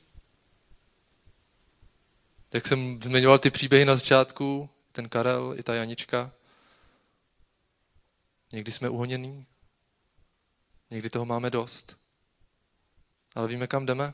Jak 2.53 2.67
jsem 2.67 3.01
zmiňoval 3.01 3.38
ty 3.38 3.51
příběhy 3.51 3.86
na 3.86 3.95
začátku, 3.95 4.69
ten 4.91 5.10
Karel 5.10 5.55
i 5.58 5.63
ta 5.63 5.75
Janička, 5.75 6.31
někdy 8.53 8.71
jsme 8.71 8.89
uhonění, 8.89 9.45
někdy 10.91 11.10
toho 11.10 11.25
máme 11.25 11.49
dost, 11.49 11.97
ale 13.36 13.47
víme, 13.47 13.67
kam 13.67 13.86
jdeme. 13.86 14.13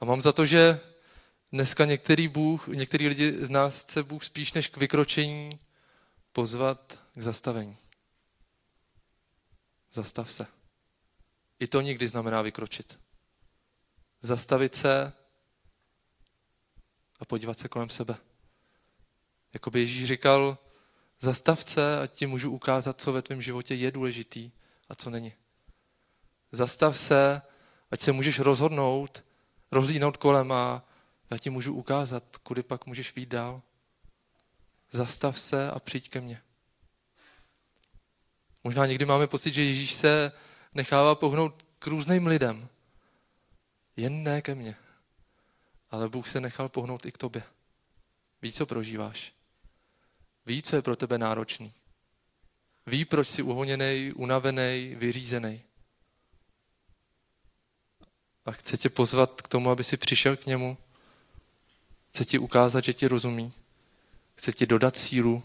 A 0.00 0.04
mám 0.04 0.22
za 0.22 0.32
to, 0.32 0.46
že 0.46 0.80
dneska 1.52 1.84
některý, 1.84 2.28
Bůh, 2.28 2.68
některý 2.68 3.08
lidi 3.08 3.32
z 3.32 3.50
nás 3.50 3.82
chce 3.82 4.02
Bůh 4.02 4.24
spíš 4.24 4.52
než 4.52 4.68
k 4.68 4.76
vykročení 4.76 5.58
pozvat 6.34 6.98
k 7.14 7.22
zastavení. 7.22 7.76
Zastav 9.92 10.30
se. 10.30 10.46
I 11.60 11.66
to 11.66 11.80
nikdy 11.80 12.08
znamená 12.08 12.42
vykročit. 12.42 12.98
Zastavit 14.22 14.74
se 14.74 15.12
a 17.20 17.24
podívat 17.24 17.58
se 17.58 17.68
kolem 17.68 17.90
sebe. 17.90 18.16
Jakoby 19.52 19.80
Ježíš 19.80 20.08
říkal, 20.08 20.58
zastav 21.20 21.68
se 21.68 21.98
a 22.00 22.06
ti 22.06 22.26
můžu 22.26 22.50
ukázat, 22.50 23.00
co 23.00 23.12
ve 23.12 23.22
tvém 23.22 23.42
životě 23.42 23.74
je 23.74 23.90
důležitý 23.90 24.50
a 24.88 24.94
co 24.94 25.10
není. 25.10 25.32
Zastav 26.52 26.98
se, 26.98 27.42
ať 27.90 28.00
se 28.00 28.12
můžeš 28.12 28.38
rozhodnout, 28.38 29.24
rozlínout 29.72 30.16
kolem 30.16 30.52
a 30.52 30.88
já 31.30 31.38
ti 31.38 31.50
můžu 31.50 31.74
ukázat, 31.74 32.36
kudy 32.36 32.62
pak 32.62 32.86
můžeš 32.86 33.14
výjít 33.16 33.28
dál 33.28 33.62
zastav 34.94 35.38
se 35.38 35.70
a 35.70 35.80
přijď 35.80 36.10
ke 36.10 36.20
mně. 36.20 36.42
Možná 38.64 38.86
někdy 38.86 39.04
máme 39.04 39.26
pocit, 39.26 39.54
že 39.54 39.64
Ježíš 39.64 39.92
se 39.92 40.32
nechává 40.74 41.14
pohnout 41.14 41.66
k 41.78 41.86
různým 41.86 42.26
lidem. 42.26 42.68
Jen 43.96 44.22
ne 44.22 44.42
ke 44.42 44.54
mně. 44.54 44.76
Ale 45.90 46.08
Bůh 46.08 46.28
se 46.28 46.40
nechal 46.40 46.68
pohnout 46.68 47.06
i 47.06 47.12
k 47.12 47.18
tobě. 47.18 47.42
Ví, 48.42 48.52
co 48.52 48.66
prožíváš. 48.66 49.32
Ví, 50.46 50.62
co 50.62 50.76
je 50.76 50.82
pro 50.82 50.96
tebe 50.96 51.18
náročný. 51.18 51.72
Ví, 52.86 53.04
proč 53.04 53.28
jsi 53.28 53.42
uhoněný, 53.42 54.12
unavený, 54.12 54.94
vyřízený. 54.98 55.62
A 58.44 58.52
chce 58.52 58.76
tě 58.76 58.88
pozvat 58.88 59.42
k 59.42 59.48
tomu, 59.48 59.70
aby 59.70 59.84
si 59.84 59.96
přišel 59.96 60.36
k 60.36 60.46
němu. 60.46 60.78
Chce 62.08 62.24
ti 62.24 62.38
ukázat, 62.38 62.84
že 62.84 62.92
ti 62.92 63.08
rozumí. 63.08 63.52
Chce 64.44 64.52
ti 64.52 64.66
dodat 64.66 64.96
sílu 64.96 65.42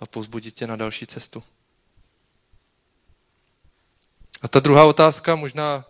a 0.00 0.06
pozbudit 0.06 0.54
tě 0.54 0.66
na 0.66 0.76
další 0.76 1.06
cestu. 1.06 1.42
A 4.42 4.48
ta 4.48 4.60
druhá 4.60 4.84
otázka, 4.84 5.36
možná 5.36 5.84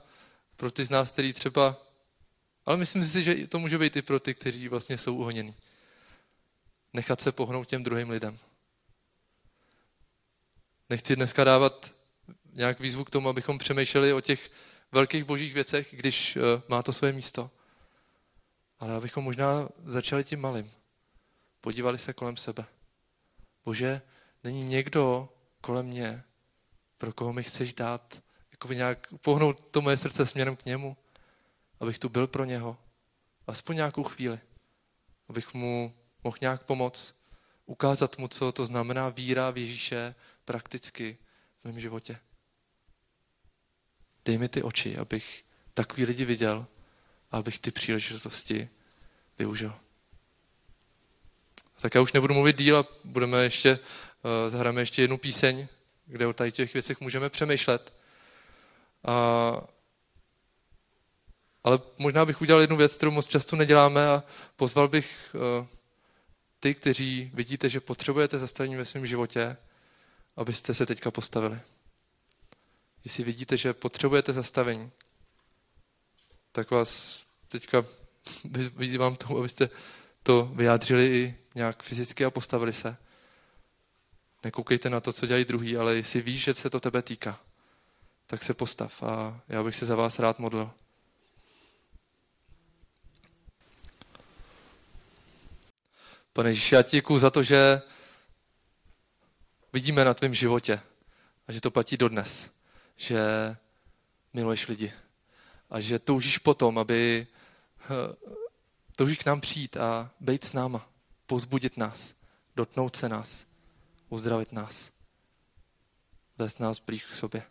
pro 0.57 0.71
ty 0.71 0.85
z 0.85 0.91
nás, 0.91 1.13
který 1.13 1.33
třeba 1.33 1.77
Ale 2.67 2.77
myslím 2.77 3.03
si, 3.03 3.23
že 3.23 3.47
to 3.47 3.59
může 3.59 3.79
být 3.79 3.97
i 3.97 4.03
pro 4.03 4.21
ty, 4.21 4.35
kteří 4.35 4.69
vlastně 4.69 4.99
jsou 4.99 5.15
uhoněni. 5.15 5.55
Nechat 6.93 7.21
se 7.21 7.33
pohnout 7.33 7.69
těm 7.69 7.83
druhým 7.83 8.11
lidem. 8.11 8.39
Nechci 10.91 11.17
dneska 11.17 11.45
dávat 11.45 11.95
nějak 12.53 12.81
výzvu 12.81 13.05
k 13.05 13.11
tomu, 13.11 13.29
abychom 13.29 13.59
přemýšleli 13.59 14.13
o 14.13 14.21
těch 14.21 14.51
velkých 14.93 15.25
božích 15.25 15.55
věcech, 15.55 15.89
když 15.91 16.37
uh, 16.37 16.43
má 16.69 16.83
to 16.83 16.93
své 16.93 17.13
místo. 17.13 17.51
Ale 18.81 18.95
abychom 18.95 19.25
možná 19.25 19.69
začali 19.85 20.25
tím 20.25 20.41
malým. 20.41 20.78
Podívali 21.61 21.99
se 21.99 22.13
kolem 22.13 22.37
sebe. 22.37 22.65
Bože, 23.65 24.03
není 24.45 24.65
někdo 24.65 25.29
kolem 25.61 25.87
mě, 25.87 26.25
pro 26.99 27.13
koho 27.13 27.33
mi 27.33 27.43
chceš 27.43 27.73
dát, 27.73 28.23
jako 28.51 28.73
nějak 28.73 29.09
pohnout 29.21 29.71
to 29.71 29.81
moje 29.81 29.97
srdce 29.97 30.27
směrem 30.27 30.57
k 30.57 30.65
němu, 30.65 30.97
abych 31.81 31.99
tu 31.99 32.09
byl 32.09 32.27
pro 32.27 32.45
něho. 32.45 32.79
Aspoň 33.47 33.77
nějakou 33.77 34.03
chvíli. 34.03 34.41
Abych 35.29 35.55
mu 35.55 35.95
mohl 36.25 36.37
nějak 36.41 36.63
pomoct, 36.63 37.23
ukázat 37.67 38.19
mu, 38.19 38.29
co 38.29 38.53
to 38.53 38.67
znamená 38.67 39.09
víra 39.09 39.51
v 39.51 39.59
Ježíše 39.59 40.15
prakticky 40.45 41.19
v 41.61 41.65
mém 41.65 41.81
životě. 41.81 42.21
Dej 44.25 44.39
mi 44.39 44.49
ty 44.49 44.63
oči, 44.63 44.97
abych 44.97 45.45
takový 45.75 46.05
lidi 46.05 46.25
viděl 46.25 46.67
a 47.31 47.39
abych 47.39 47.59
ty 47.59 47.71
příležitosti 47.71 48.69
využil. 49.39 49.75
Tak 51.81 51.95
já 51.95 52.01
už 52.01 52.13
nebudu 52.13 52.35
mluvit 52.35 52.59
díl 52.59 52.79
a 52.79 52.85
budeme 53.05 53.43
ještě, 53.43 53.79
uh, 53.79 54.51
zahráme 54.51 54.81
ještě 54.81 55.03
jednu 55.03 55.19
píseň, 55.19 55.69
kde 56.07 56.27
o 56.27 56.33
tady 56.33 56.53
těch 56.53 56.73
věcech 56.73 57.01
můžeme 57.01 57.31
přemýšlet. 57.31 57.93
A, 59.05 59.61
ale 61.65 61.81
možná 61.99 62.25
bych 62.25 62.41
udělal 62.41 62.61
jednu 62.61 62.77
věc, 62.77 62.97
kterou 62.97 63.11
moc 63.11 63.27
často 63.27 63.57
neděláme 63.57 64.09
a 64.09 64.23
pozval 64.57 64.89
bych 64.89 65.35
uh, 65.61 65.67
ty, 66.61 66.75
kteří 66.75 67.31
vidíte, 67.35 67.69
že 67.69 67.81
potřebujete 67.81 68.39
zastavení 68.39 68.77
ve 68.77 68.85
svém 68.85 69.07
životě, 69.07 69.57
abyste 70.37 70.75
se 70.75 70.87
teďka 70.87 71.11
postavili. 71.11 71.61
Jestli 73.05 73.25
vidíte, 73.25 73.57
že 73.57 73.73
potřebujete 73.73 74.33
zastavení, 74.33 74.91
tak 76.53 76.71
vás 76.71 77.23
teďka 77.49 77.85
vyzývám 78.77 79.17
tomu, 79.17 79.39
abyste 79.39 79.71
to 80.23 80.45
vyjádřili 80.45 81.07
i 81.07 81.39
nějak 81.55 81.83
fyzicky 81.83 82.25
a 82.25 82.31
postavili 82.31 82.73
se. 82.73 82.97
Nekoukejte 84.45 84.91
na 84.91 85.01
to, 85.01 85.13
co 85.13 85.27
dělají 85.27 85.45
druhý, 85.45 85.77
ale 85.77 85.95
jestli 85.95 86.21
víš, 86.21 86.45
že 86.45 86.55
se 86.55 86.71
to 86.71 86.81
tebe 86.81 87.03
týká, 87.03 87.41
tak 88.27 88.43
se 88.43 88.55
postav 88.55 89.03
a 89.03 89.41
já 89.49 89.63
bych 89.63 89.77
se 89.77 89.87
za 89.87 89.97
vás 89.97 90.19
rád 90.19 90.39
modlil. 90.39 90.71
Pane 96.33 96.51
Ježíši, 96.51 96.75
já 96.75 96.83
ti 96.83 97.03
za 97.17 97.31
to, 97.31 97.43
že 97.43 97.83
vidíme 99.73 100.05
na 100.05 100.15
tvém 100.15 100.35
životě 100.35 100.81
a 101.49 101.53
že 101.53 101.61
to 101.61 101.71
platí 101.71 101.97
dodnes, 101.97 102.51
že 102.97 103.21
miluješ 104.35 104.69
lidi 104.69 104.93
a 105.71 105.81
že 105.81 105.99
toužíš 105.99 106.39
potom, 106.39 106.79
aby 106.79 107.27
toužíš 108.99 109.19
k 109.19 109.27
nám 109.27 109.41
přijít 109.41 109.77
a 109.77 110.11
být 110.21 110.45
s 110.45 110.53
náma, 110.53 110.89
pozbudit 111.27 111.77
nás, 111.77 112.15
dotnout 112.57 112.97
se 112.97 113.09
nás, 113.09 113.47
uzdravit 114.09 114.53
nás, 114.53 114.91
vést 116.39 116.61
nás 116.61 116.81
blíž 116.81 117.05
k 117.05 117.13
sobě. 117.13 117.43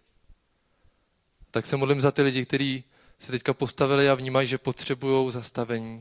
Tak 1.52 1.66
se 1.66 1.78
modlím 1.78 2.02
za 2.02 2.12
ty 2.12 2.22
lidi, 2.22 2.46
kteří 2.46 2.84
se 3.20 3.32
teďka 3.32 3.54
postavili 3.54 4.10
a 4.10 4.16
vnímají, 4.16 4.48
že 4.48 4.58
potřebují 4.58 5.32
zastavení 5.32 6.00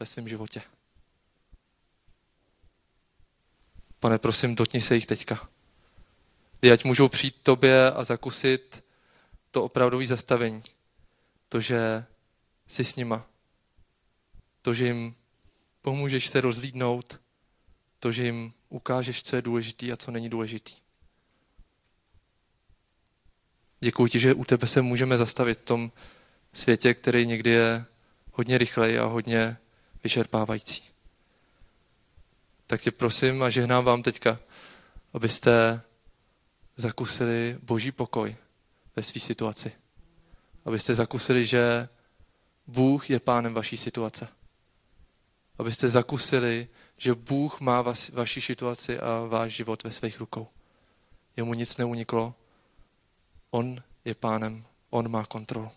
ve 0.00 0.06
svém 0.06 0.28
životě. 0.28 0.62
Pane, 4.00 4.18
prosím, 4.18 4.54
dotni 4.54 4.80
se 4.80 4.94
jich 4.94 5.06
teďka. 5.06 5.48
Kdy 6.60 6.72
ať 6.72 6.84
můžou 6.84 7.08
přijít 7.08 7.36
tobě 7.42 7.92
a 7.92 8.04
zakusit 8.04 8.84
to 9.50 9.64
opravdové 9.64 10.06
zastavení. 10.06 10.62
To, 11.48 11.60
že 11.60 12.04
jsi 12.66 12.84
s 12.84 12.96
nima. 12.96 13.30
To, 14.62 14.74
že 14.74 14.86
jim 14.86 15.14
pomůžeš 15.82 16.26
se 16.26 16.40
rozlídnout. 16.40 17.20
To, 18.00 18.12
že 18.12 18.24
jim 18.24 18.52
ukážeš, 18.68 19.22
co 19.22 19.36
je 19.36 19.42
důležitý 19.42 19.92
a 19.92 19.96
co 19.96 20.10
není 20.10 20.28
důležitý. 20.28 20.74
Děkuji 23.80 24.06
ti, 24.06 24.18
že 24.18 24.34
u 24.34 24.44
tebe 24.44 24.66
se 24.66 24.82
můžeme 24.82 25.18
zastavit 25.18 25.58
v 25.58 25.64
tom 25.64 25.92
světě, 26.52 26.94
který 26.94 27.26
někdy 27.26 27.50
je 27.50 27.84
hodně 28.32 28.58
rychlej 28.58 28.98
a 28.98 29.04
hodně 29.04 29.56
vyčerpávající. 30.04 30.82
Tak 32.66 32.80
tě 32.80 32.90
prosím 32.90 33.42
a 33.42 33.50
žehnám 33.50 33.84
vám 33.84 34.02
teďka, 34.02 34.38
abyste 35.12 35.82
zakusili 36.76 37.58
boží 37.62 37.92
pokoj 37.92 38.36
ve 38.96 39.02
své 39.02 39.20
situaci. 39.20 39.72
Abyste 40.64 40.94
zakusili, 40.94 41.46
že 41.46 41.88
Bůh 42.66 43.10
je 43.10 43.20
pánem 43.20 43.54
vaší 43.54 43.76
situace. 43.76 44.28
Abyste 45.60 45.88
zakusili, 45.88 46.68
že 46.96 47.14
Bůh 47.14 47.60
má 47.60 47.82
vas, 47.82 48.08
vaši 48.08 48.40
situaci 48.40 48.98
a 48.98 49.26
váš 49.28 49.52
život 49.52 49.84
ve 49.84 49.90
svých 49.90 50.20
rukou. 50.20 50.48
Jemu 51.36 51.54
nic 51.54 51.76
neuniklo. 51.76 52.34
On 53.50 53.82
je 54.04 54.14
pánem, 54.14 54.64
on 54.90 55.08
má 55.10 55.26
kontrolu. 55.26 55.70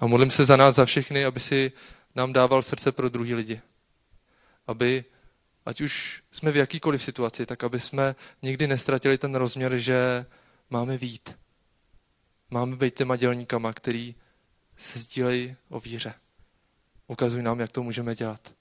A 0.00 0.06
modlím 0.06 0.30
se 0.30 0.44
za 0.44 0.56
nás, 0.56 0.74
za 0.74 0.84
všechny, 0.84 1.24
aby 1.24 1.40
si 1.40 1.72
nám 2.14 2.32
dával 2.32 2.62
srdce 2.62 2.92
pro 2.92 3.08
druhý 3.08 3.34
lidi. 3.34 3.60
Aby, 4.66 5.04
ať 5.66 5.80
už 5.80 6.22
jsme 6.30 6.50
v 6.52 6.56
jakýkoliv 6.56 7.02
situaci, 7.02 7.46
tak 7.46 7.64
aby 7.64 7.80
jsme 7.80 8.14
nikdy 8.42 8.66
nestratili 8.66 9.18
ten 9.18 9.34
rozměr, 9.34 9.78
že 9.78 10.26
máme 10.70 10.98
vít. 10.98 11.38
Máme 12.50 12.76
být 12.76 12.94
těma 12.94 13.16
dělníkama, 13.16 13.72
který 13.72 14.14
se 14.84 14.98
sdílejí 14.98 15.56
o 15.68 15.80
víře. 15.80 16.14
Ukazuj 17.06 17.42
nám, 17.42 17.60
jak 17.60 17.72
to 17.72 17.82
můžeme 17.82 18.14
dělat. 18.14 18.54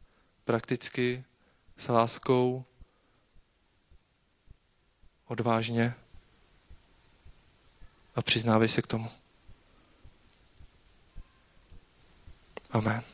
Prakticky, 0.45 1.23
s 1.77 1.87
láskou, 1.87 2.65
odvážně 5.25 5.93
a 8.15 8.21
přiznávej 8.21 8.67
se 8.67 8.81
k 8.81 8.87
tomu. 8.87 9.09
Amen. 12.71 13.12